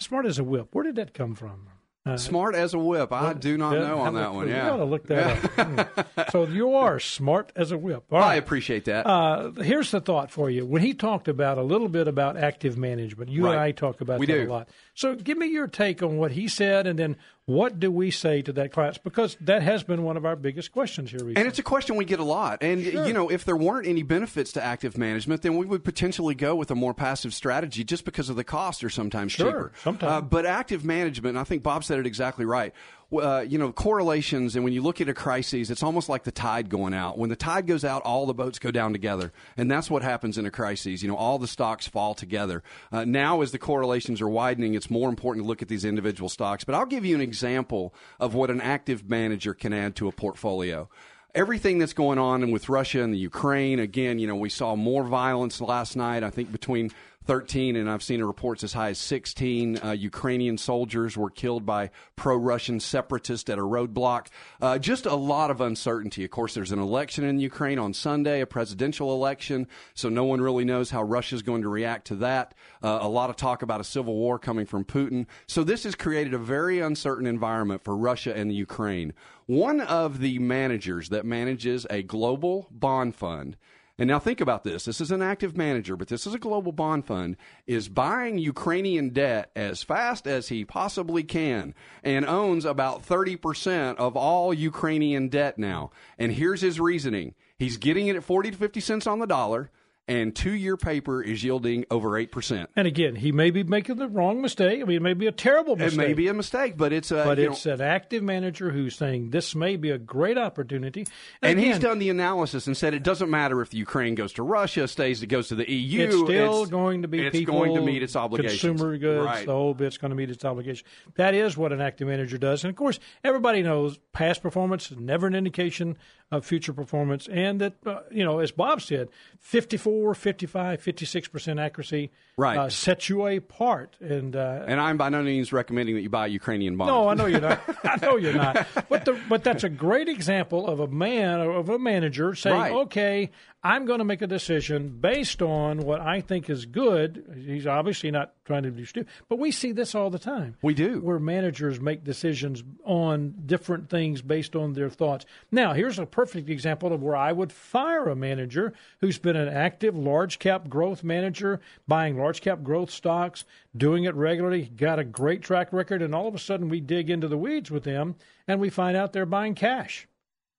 [0.00, 1.68] smart as a whip, where did that come from?
[2.06, 3.14] Uh, Smart as a whip.
[3.14, 4.46] I do not yeah, know on that one.
[4.46, 4.64] Yeah.
[4.64, 6.06] You got to look that up.
[6.14, 6.20] Hmm.
[6.30, 8.04] so you are smart as a whip.
[8.12, 9.06] All I appreciate that.
[9.06, 10.66] Uh, here's the thought for you.
[10.66, 14.20] When he talked about a little bit about active management, you and I talk about
[14.20, 14.50] We that do.
[14.50, 14.68] a lot.
[14.94, 18.40] So give me your take on what he said, and then what do we say
[18.42, 18.96] to that class?
[18.96, 21.36] Because that has been one of our biggest questions here recently.
[21.36, 22.62] and it's a question we get a lot.
[22.62, 26.34] And, you know, if there weren't any benefits to active management, then we would potentially
[26.34, 29.72] go with a more passive strategy just because of the cost are sometimes Sure, cheaper.
[29.82, 30.10] sometimes.
[30.10, 32.72] Uh, but active management, and I think Bob said it exactly right.
[33.12, 36.32] Uh, you know, correlations, and when you look at a crisis, it's almost like the
[36.32, 37.16] tide going out.
[37.18, 39.32] When the tide goes out, all the boats go down together.
[39.56, 41.02] And that's what happens in a crisis.
[41.02, 42.62] You know, all the stocks fall together.
[42.90, 46.28] Uh, now, as the correlations are widening, it's more important to look at these individual
[46.28, 46.64] stocks.
[46.64, 50.12] But I'll give you an example of what an active manager can add to a
[50.12, 50.88] portfolio
[51.34, 53.80] everything that's going on and with Russia and the Ukraine.
[53.80, 56.22] Again, you know, we saw more violence last night.
[56.22, 56.92] I think between
[57.26, 61.90] 13 and I've seen reports as high as 16 uh, Ukrainian soldiers were killed by
[62.16, 64.26] pro-Russian separatists at a roadblock.
[64.60, 66.24] Uh, just a lot of uncertainty.
[66.24, 70.40] Of course, there's an election in Ukraine on Sunday, a presidential election, so no one
[70.40, 72.54] really knows how Russia's going to react to that.
[72.82, 75.26] Uh, a lot of talk about a civil war coming from Putin.
[75.46, 79.14] So this has created a very uncertain environment for Russia and Ukraine.
[79.46, 83.56] One of the managers that manages a global bond fund
[83.98, 84.84] and now think about this.
[84.84, 89.10] This is an active manager, but this is a global bond fund, is buying Ukrainian
[89.10, 95.58] debt as fast as he possibly can and owns about 30% of all Ukrainian debt
[95.58, 95.90] now.
[96.18, 97.34] And here's his reasoning.
[97.56, 99.70] He's getting it at 40 to 50 cents on the dollar
[100.06, 102.66] and two-year paper is yielding over 8%.
[102.76, 104.82] and again, he may be making the wrong mistake.
[104.82, 105.98] I mean, it may be a terrible mistake.
[105.98, 108.70] It may be a mistake, but it's a but you know, it's an active manager
[108.70, 111.06] who's saying this may be a great opportunity.
[111.40, 114.32] and he's again, done the analysis and said it doesn't matter if the Ukraine goes
[114.34, 116.04] to Russia, stays, it goes to the EU.
[116.04, 118.60] It's still going to be it's people, going to meet its obligations.
[118.60, 119.46] Consumer goods, Right.
[119.46, 120.86] the whole bit's going to meet its obligation.
[121.16, 122.62] That is what an active manager does.
[122.64, 125.96] And of course, everybody knows past performance is never an indication
[126.30, 127.28] of future performance.
[127.28, 129.08] And that, uh, you know, as Bob said,
[129.40, 132.58] 54 54, 55, 56% accuracy Right.
[132.58, 133.96] uh, sets you apart.
[134.00, 136.88] And uh, And I'm by no means recommending that you buy Ukrainian bond.
[136.88, 137.60] no, I know you're not.
[137.84, 138.66] I know you're not.
[138.88, 142.72] But the, but that's a great example of a man of a manager saying, Right.
[142.72, 143.30] "Okay,
[143.62, 148.10] I'm going to make a decision based on what I think is good." He's obviously
[148.10, 150.56] not trying to do stupid, but we see this all the time.
[150.60, 151.00] We do.
[151.00, 155.24] where managers make decisions on different things based on their thoughts.
[155.52, 159.48] Now, here's a perfect example of where I would fire a manager who's been an
[159.48, 163.44] active large cap growth manager, buying large cap growth stocks,
[163.76, 167.10] doing it regularly, got a great track record, and all of a sudden we dig
[167.10, 168.14] into the weeds with them
[168.48, 170.08] and we find out they're buying cash.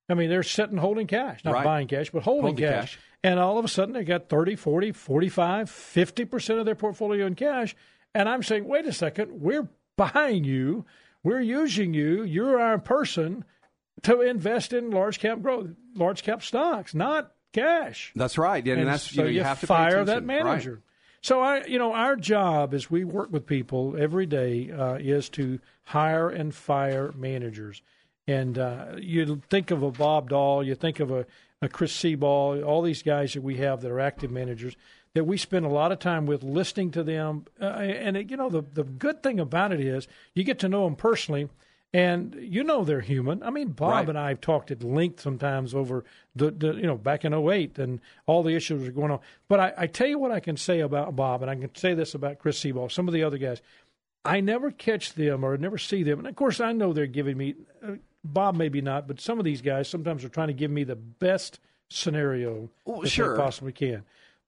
[0.08, 1.64] I mean, they're sitting holding cash, not Right.
[1.64, 2.96] buying cash, but holding, Holding cash.
[2.98, 3.00] cash.
[3.24, 7.34] And all of a sudden they got 30, 40, 45, 50% of their portfolio in
[7.34, 7.76] cash.
[8.14, 9.68] And I'm saying, wait a second, we're
[9.98, 10.86] buying you,
[11.24, 13.46] we're using you, you're our person
[14.04, 18.12] to invest in large cap growth, large cap stocks, not cash.
[18.16, 18.66] That's right.
[18.68, 20.28] And, And that's so you, know, you, have to fire that attention.
[20.28, 20.44] Right.
[20.44, 20.82] manager.
[21.22, 25.30] So I, you know, our job as we work with people every day uh, is
[25.30, 27.82] to hire and fire managers.
[28.28, 31.26] And uh, you think of a Bob Doll, you think of a,
[31.62, 34.76] a Chris Seaball, all these guys that we have that are active managers
[35.16, 37.46] that we spend a lot of time with, listening to them.
[37.60, 40.84] Uh, and you know, the the good thing about it is you get to know
[40.84, 41.50] them personally.
[41.96, 43.42] And you know they're human.
[43.42, 44.10] I mean, Bob Right.
[44.10, 46.04] and I have talked at length sometimes over
[46.36, 49.20] the, the you know back in 08 and all the issues that are going on.
[49.48, 51.94] But I, I tell you what I can say about Bob, and I can say
[51.94, 53.62] this about Chris Seaball, some of the other guys.
[54.26, 57.38] I never catch them or never see them, and of course I know they're giving
[57.38, 57.56] me.
[57.82, 57.94] Uh,
[58.26, 60.96] Bob maybe not, but some of these guys sometimes are trying to give me the
[60.96, 63.38] best scenario Well, that sure.
[63.38, 64.04] they possibly can.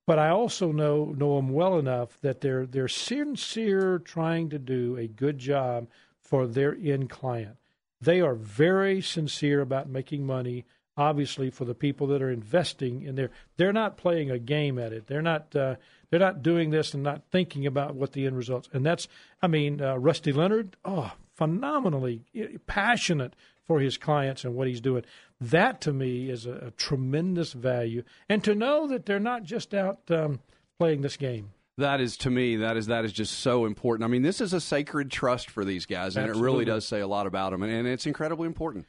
[0.08, 4.98] But I also know know them well enough that they're they're sincere, trying to do
[4.98, 5.88] a good job
[6.28, 7.55] for their end client.
[8.01, 10.65] They are very sincere about making money.
[10.97, 14.93] Obviously, for the people that are investing in there, they're not playing a game at
[14.93, 15.07] it.
[15.07, 15.55] They're not.
[15.55, 15.75] Uh,
[16.09, 18.67] they're not doing this and not thinking about what the end results.
[18.73, 19.07] And that's.
[19.41, 20.75] I mean, uh, Rusty Leonard.
[20.84, 22.23] Oh, phenomenally
[22.65, 25.03] passionate for his clients and what he's doing.
[25.39, 29.73] That to me is a, a tremendous value, and to know that they're not just
[29.73, 30.39] out um,
[30.80, 31.51] playing this game.
[31.78, 34.03] That is to me that is that is just so important.
[34.03, 37.01] I mean, this is a sacred trust for these guys, and it really does say
[37.01, 38.86] a lot about them, and, and it's incredibly important.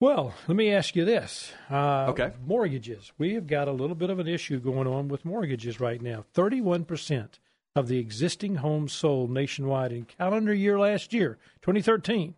[0.00, 1.52] Well, let me ask you this.
[1.70, 2.32] Uh, Okay.
[2.46, 3.12] Mortgages.
[3.18, 6.24] We have got a little bit of an issue going on with mortgages right now.
[6.34, 7.28] 31%
[7.74, 12.34] of the existing homes sold nationwide in calendar year last year, 2013,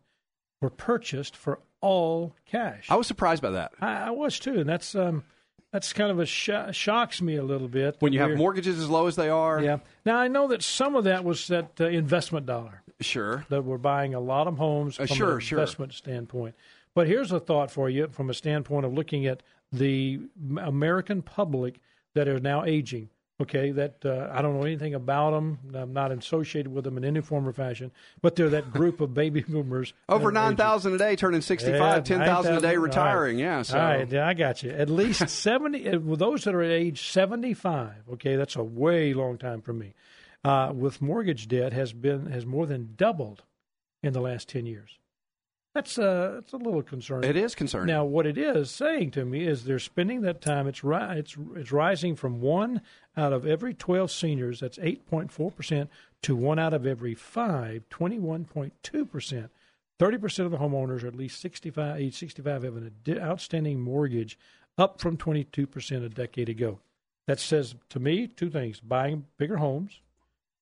[0.62, 2.87] were purchased for all cash.
[2.91, 3.72] I was surprised by that.
[3.81, 5.24] I, I was too, and that's um,
[5.73, 7.97] that's kind of a sho- shocks me a little bit.
[8.01, 9.79] When you have mortgages as low as they are, Yeah.
[10.05, 13.45] Now I know that some of that was that uh, investment dollar sure.
[13.49, 15.59] that we're buying a lot of homes Uh, from sure, an sure.
[15.59, 16.55] investment standpoint.
[16.95, 19.43] But here's a thought for you from a standpoint of looking at
[19.73, 20.21] the
[20.59, 21.79] American public
[22.14, 23.09] that are now aging.
[23.41, 25.59] Okay, that uh, I don't know anything about them.
[25.74, 27.91] I'm not associated with them in any form or fashion.
[28.20, 29.95] But they're that group of baby boomers.
[30.11, 30.57] Over are nine aging.
[30.59, 32.82] thousand a day, turning sixty-five, Yeah, ten thousand a 9,000, day, all right.
[32.82, 33.38] retiring.
[33.38, 34.70] Yeah, so All right, yeah, I got you.
[34.72, 39.14] At least 70, uh, with those that are at age 75, okay, that's a way
[39.14, 39.95] long time for me,
[40.45, 43.43] uh, with mortgage debt has been has more than doubled
[44.03, 44.99] in the last 10 years.
[45.75, 47.31] That's, uh, that's a little concerning.
[47.31, 47.95] it is concerning.
[47.95, 50.66] Now, what it is saying to me is they're spending that time.
[50.66, 52.81] It's ri- it's it's rising from one
[53.16, 54.59] out of every twelve seniors.
[54.59, 55.89] That's eight point four percent
[56.23, 59.51] to one out of every five, twenty one point two percent.
[60.01, 62.91] Thirty percent of the homeowners are at least sixty five, age sixty five, have an
[63.07, 64.37] ad- outstanding mortgage,
[64.77, 66.81] up from twenty two percent a decade ago.
[67.29, 70.01] That says to me two things: buying bigger homes,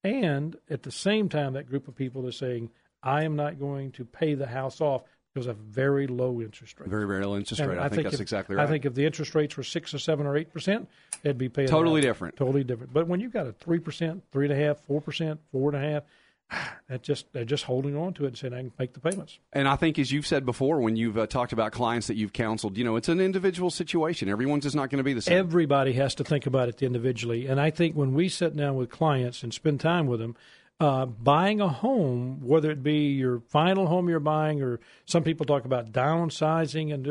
[0.05, 2.69] and at the same time, that group of people is saying,
[3.03, 5.03] "I am not going to pay the house off
[5.35, 7.79] because of very low interest rates." very, very low interest And rate.
[7.79, 8.67] I, think, that's if, exactly right.
[8.67, 10.89] I think if the interest rates were six or seven or eight percent,
[11.23, 12.37] it'd be paying Totally different.
[12.37, 12.93] Totally different.
[12.93, 15.85] But when you've got a three percent, three and a half, four percent, four and
[15.85, 16.03] a half,
[16.89, 19.39] that just they're just holding on to it and saying I can make the payments.
[19.53, 22.33] And I think, as you've said before, when you've uh, talked about clients that you've
[22.33, 24.29] counseled, you know, it's an individual situation.
[24.29, 25.39] Everyone's just not going to be the same.
[25.39, 27.47] Everybody has to think about it individually.
[27.47, 30.37] And I think when we sit down with clients and spend time with them,
[30.81, 35.45] uh, buying a home, whether it be your final home you're buying, or some people
[35.45, 37.05] talk about downsizing, and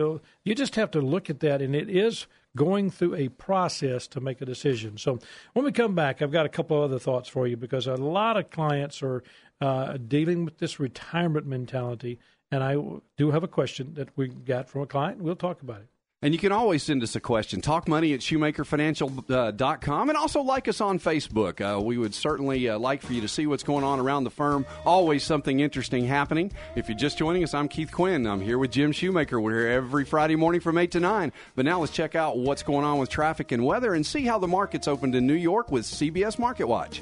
[0.43, 1.61] you just have to look at that.
[1.61, 4.97] And it is going through a process to make a decision.
[4.97, 5.19] So
[5.53, 7.95] when we come back, I've got a couple of other thoughts for you because a
[7.95, 9.23] lot of clients are
[9.61, 12.19] uh, dealing with this retirement mentality.
[12.51, 12.77] And I
[13.17, 15.21] do have a question that we got from a client.
[15.21, 15.87] We'll talk about it.
[16.23, 17.61] And you can always send us a question.
[17.61, 21.61] Talk money at shoemakerfinancial.com and also like us on Facebook.
[21.61, 24.31] Uh, we would certainly uh, like for you to see what's going on around the
[24.31, 24.65] firm.
[24.83, 26.51] Always something interesting happening.
[26.75, 28.25] If you're just joining us, I'm Keith Quinn.
[28.25, 29.39] I'm here with Jim Shoemaker.
[29.39, 31.31] We're here every Friday morning from 8 to 9.
[31.53, 34.39] But now let's check out what's going on with traffic and weather and see how
[34.39, 36.99] the market's opened in New York with CBS Market Watch.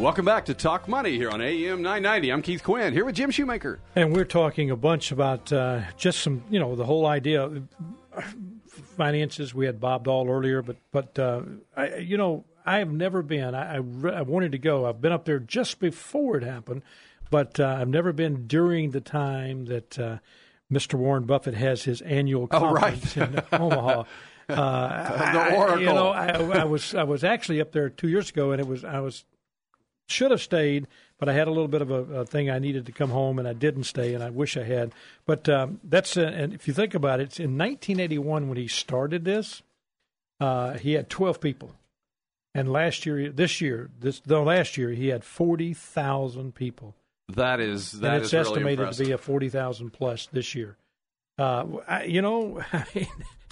[0.00, 2.32] Welcome back to Talk Money here on AM 990.
[2.32, 3.80] I'm Keith Quinn here with Jim Shoemaker.
[3.94, 7.68] And we're talking a bunch about uh, just some, you know, the whole idea of
[8.96, 9.54] finances.
[9.54, 11.42] We had Bob Doll earlier, but, but uh,
[11.76, 13.54] I, you know, I have never been.
[13.54, 14.86] I, I, I, wanted to go.
[14.86, 16.80] I've been up there just before it happened,
[17.30, 20.18] but uh, I've never been during the time that uh,
[20.72, 20.94] Mr.
[20.94, 23.34] Warren Buffett has his annual conference oh, right.
[23.34, 24.04] in Omaha.
[24.48, 25.76] Uh, the Oracle.
[25.76, 28.60] I, you know, I, I, was I was actually up there two years ago, and
[28.60, 29.24] it was I was
[30.10, 30.86] should have stayed,
[31.18, 33.38] but I had a little bit of a, a, thing I needed to come home,
[33.38, 34.92] and I didn't stay, and I wish I had.
[35.26, 38.68] But um, that's uh, and if you think about it, it's in 1981 when he
[38.68, 39.62] started this.
[40.40, 41.74] Uh, he had 12 people,
[42.54, 46.94] and last year, this year, this the last year, he had 40,000 people.
[47.28, 50.76] That is that and it's is estimated really to be a 40,000 plus this year.
[51.38, 52.62] Uh, I, you know,
[52.94, 53.06] you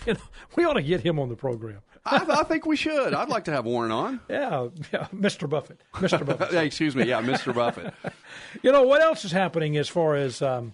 [0.06, 0.20] know,
[0.56, 1.80] we ought to get him on the program.
[2.10, 3.14] I, I, think we should.
[3.14, 4.20] I'd like to have Warren on.
[4.28, 5.48] Yeah, yeah Mr.
[5.48, 5.80] Buffett.
[5.94, 6.24] Mr.
[6.38, 6.54] Buffett.
[6.54, 7.04] Excuse me.
[7.04, 7.54] Yeah, Mr.
[7.54, 7.92] Buffett.
[8.62, 10.72] you know, what else is happening as far as um,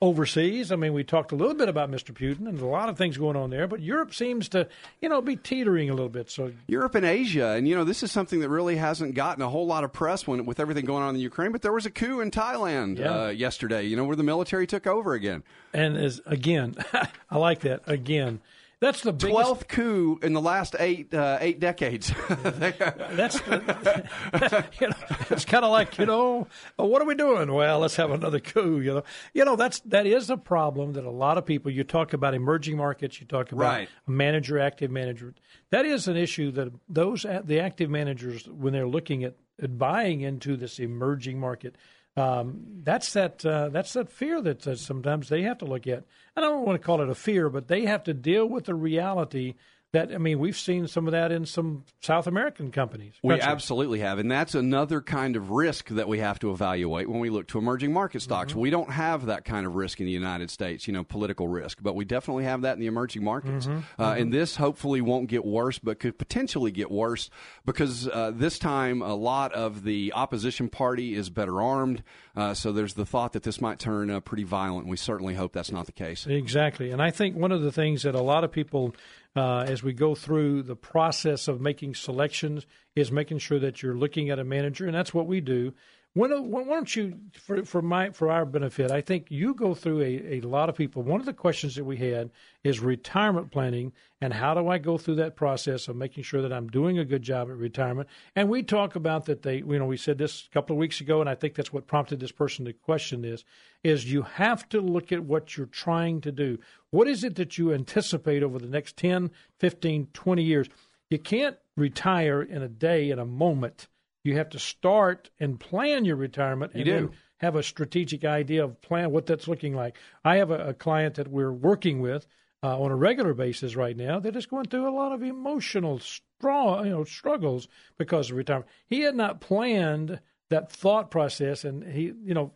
[0.00, 0.72] overseas?
[0.72, 2.12] I mean, we talked a little bit about Mr.
[2.12, 4.68] Putin and a lot of things going on there, but Europe seems to,
[5.00, 6.30] you know, be teetering a little bit.
[6.30, 9.48] So Europe and Asia, and you know, this is something that really hasn't gotten a
[9.48, 11.52] whole lot of press when with everything going on in Ukraine.
[11.52, 13.24] But there was a coup in Thailand yeah.
[13.24, 13.84] uh, yesterday.
[13.84, 15.42] You know, where the military took over again.
[15.72, 16.76] And as again,
[17.30, 18.40] I like that again
[18.78, 22.12] that's the twelfth coup in the last eight uh, eight decades.
[22.28, 24.96] that's the, you know,
[25.30, 26.46] it's kind of like you know,
[26.76, 27.50] what are we doing?
[27.50, 28.80] Well, let's have another coup.
[28.80, 29.02] You know,
[29.32, 31.70] you know that's that is a problem that a lot of people.
[31.70, 33.18] You talk about emerging markets.
[33.18, 33.88] You talk about right.
[34.06, 35.34] manager, active manager.
[35.70, 40.20] That is an issue that those the active managers when they're looking at, at buying
[40.20, 41.76] into this emerging market
[42.16, 46.04] um, that's that uh, that's that fear that uh, sometimes they have to look at.
[46.34, 48.64] And I don't want to call it a fear, but they have to deal with
[48.64, 49.54] the reality
[49.92, 53.14] that I mean, we've seen some of that in some South American companies.
[53.22, 57.20] We absolutely have, and that's another kind of risk that we have to evaluate when
[57.20, 58.52] we look to emerging market stocks.
[58.52, 58.60] Mm-hmm.
[58.60, 61.78] We don't have that kind of risk in the United States, you know, political risk,
[61.80, 63.66] but we definitely have that in the emerging markets.
[63.66, 63.78] Mm-hmm.
[64.00, 64.22] Uh, mm-hmm.
[64.22, 67.30] And this hopefully won't get worse, but could potentially get worse
[67.64, 72.02] because uh, this time a lot of the opposition party is better armed.
[72.34, 74.86] Uh, so there's the thought that this might turn uh, pretty violent.
[74.86, 76.26] We certainly hope that's not the case.
[76.26, 78.94] Exactly, and I think one of the things that a lot of people
[79.36, 83.94] uh, as we go through the process of making selections is making sure that you're
[83.94, 85.74] looking at a manager, and that's what we do.
[86.16, 89.74] Why don't, why don't you, for, for my for our benefit, I think you go
[89.74, 91.02] through a, a lot of people.
[91.02, 92.30] One of the questions that we had
[92.64, 93.92] is retirement planning,
[94.22, 97.04] and how do I go through that process of making sure that I'm doing a
[97.04, 98.08] good job at retirement?
[98.34, 101.02] And we talk about that they, you know, we said this a couple of weeks
[101.02, 103.44] ago, and I think that's what prompted this person to question this:
[103.84, 106.58] is you have to look at what you're trying to do.
[106.88, 110.66] What is it that you anticipate over the next 10, 15, 20 years?
[111.10, 113.88] You can't retire in a day, in a moment
[114.26, 116.92] you have to start and plan your retirement you and do.
[116.92, 119.96] then have a strategic idea of plan what that's looking like.
[120.24, 122.26] I have a, a client that we're working with
[122.62, 125.98] uh, on a regular basis right now that is going through a lot of emotional
[125.98, 127.68] strong, you know, struggles
[127.98, 128.70] because of retirement.
[128.86, 132.52] He had not planned that thought process, and he, you know,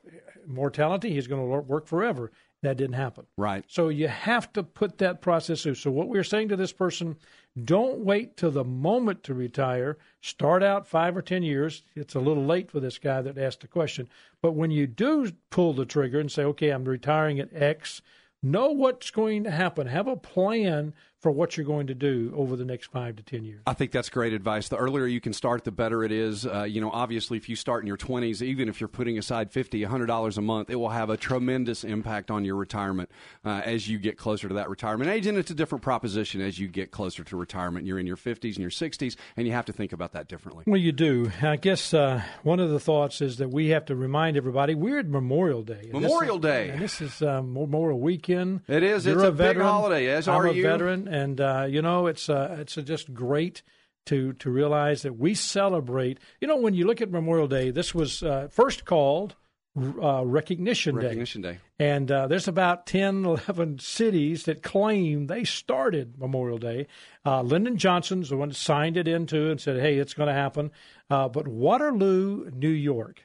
[0.46, 1.12] mortality.
[1.12, 2.30] He's going to work forever.
[2.62, 3.26] That didn't happen.
[3.38, 3.64] Right.
[3.68, 5.76] So you have to put that process through.
[5.76, 7.16] So what we're saying to this person
[7.64, 9.98] don't wait till the moment to retire.
[10.20, 11.82] Start out five or 10 years.
[11.96, 14.08] It's a little late for this guy that asked the question.
[14.40, 18.02] But when you do pull the trigger and say, okay, I'm retiring at X,
[18.42, 19.86] know what's going to happen.
[19.86, 23.44] Have a plan for what you're going to do over the next five to ten
[23.44, 23.60] years.
[23.66, 24.68] I think that's great advice.
[24.68, 26.46] The earlier you can start, the better it is.
[26.46, 29.52] Uh, you know, obviously, if you start in your 20s, even if you're putting aside
[29.52, 33.10] 50 $100 a month, it will have a tremendous impact on your retirement
[33.44, 35.26] uh, as you get closer to that retirement age.
[35.26, 37.86] And it's a different proposition as you get closer to retirement.
[37.86, 40.64] You're in your 50s and your 60s, and you have to think about that differently.
[40.66, 41.30] Well, you do.
[41.42, 45.00] I guess uh, one of the thoughts is that we have to remind everybody we're
[45.00, 45.90] at Memorial Day.
[45.92, 46.76] Memorial is, Day.
[46.78, 48.62] This is Memorial Weekend.
[48.68, 49.04] It is.
[49.04, 49.66] You're it's a, a, veteran.
[49.66, 50.62] big holiday, as I'm are a you.
[50.62, 53.62] veteran and uh, you know it's uh, it's just great
[54.06, 56.18] to to realize that we celebrate.
[56.40, 59.34] You know, when you look at Memorial Day, this was uh, first called
[59.76, 61.52] uh, Recognition, Recognition Day.
[61.52, 66.86] Day, and uh, there's about 10, 11 cities that claim they started Memorial Day.
[67.26, 70.34] Uh, Lyndon Johnson's the one that signed it into and said, "Hey, it's going to
[70.34, 70.70] happen."
[71.08, 73.24] but Waterloo, New York,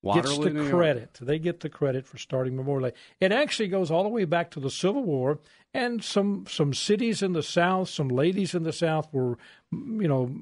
[0.00, 0.74] Waterloo, gets the New York.
[0.74, 1.18] credit.
[1.20, 2.96] They get the credit for starting Memorial Day.
[3.20, 5.40] It actually goes all the way back to the Civil War,
[5.78, 9.38] and some some cities in the South, some ladies in the South were,
[9.70, 10.34] you know,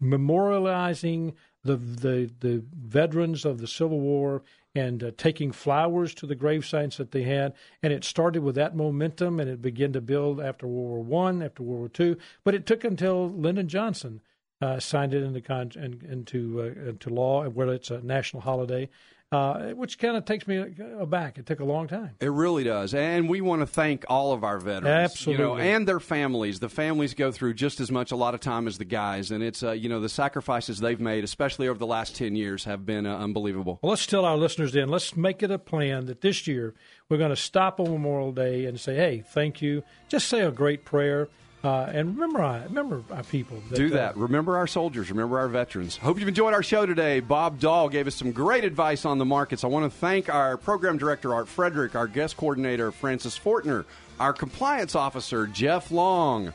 [0.00, 1.34] memorializing
[1.64, 4.42] the the the veterans of the Civil War
[4.76, 7.54] and uh, taking flowers to the grave sites that they had.
[7.82, 11.42] And it started with that momentum, and it began to build after World War One,
[11.42, 12.16] after World War Two.
[12.44, 14.20] But it took until Lyndon Johnson
[14.60, 18.88] uh, signed it into con- in, into uh, into law, where it's a national holiday.
[19.34, 20.64] Uh, which kind of takes me
[21.00, 21.38] aback.
[21.38, 22.10] It took a long time.
[22.20, 25.42] It really does, and we want to thank all of our veterans, Absolutely.
[25.42, 26.60] you know, and their families.
[26.60, 29.42] The families go through just as much a lot of time as the guys, and
[29.42, 32.86] it's uh, you know the sacrifices they've made, especially over the last ten years, have
[32.86, 33.80] been uh, unbelievable.
[33.82, 34.88] Well, let's tell our listeners then.
[34.88, 36.74] Let's make it a plan that this year
[37.08, 40.52] we're going to stop on Memorial Day and say, "Hey, thank you." Just say a
[40.52, 41.28] great prayer.
[41.64, 43.56] Uh, and remember, our, remember our people.
[43.70, 44.16] That, Do uh, that.
[44.18, 45.10] Remember our soldiers.
[45.10, 45.96] Remember our veterans.
[45.96, 47.20] Hope you've enjoyed our show today.
[47.20, 49.64] Bob Doll gave us some great advice on the markets.
[49.64, 53.86] I want to thank our program director, Art Frederick, our guest coordinator, Francis Fortner,
[54.20, 56.52] our compliance officer, Jeff Long,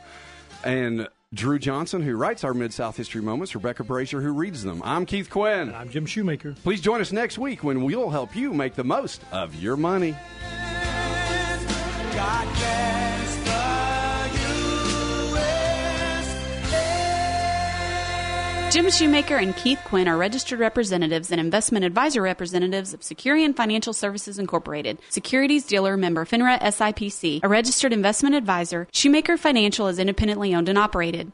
[0.63, 4.81] and Drew Johnson, who writes our Mid South History Moments, Rebecca Brazier, who reads them.
[4.83, 5.73] I'm Keith Quinn.
[5.73, 6.55] I'm Jim Shoemaker.
[6.63, 10.15] Please join us next week when we'll help you make the most of your money.
[12.15, 13.38] God bless
[18.71, 23.93] Jim Shoemaker and Keith Quinn are registered representatives and investment advisor representatives of Securian Financial
[23.93, 28.87] Services Incorporated, securities dealer member FINRA SIPC, a registered investment advisor.
[28.93, 31.27] Shoemaker Financial is independently owned and operated.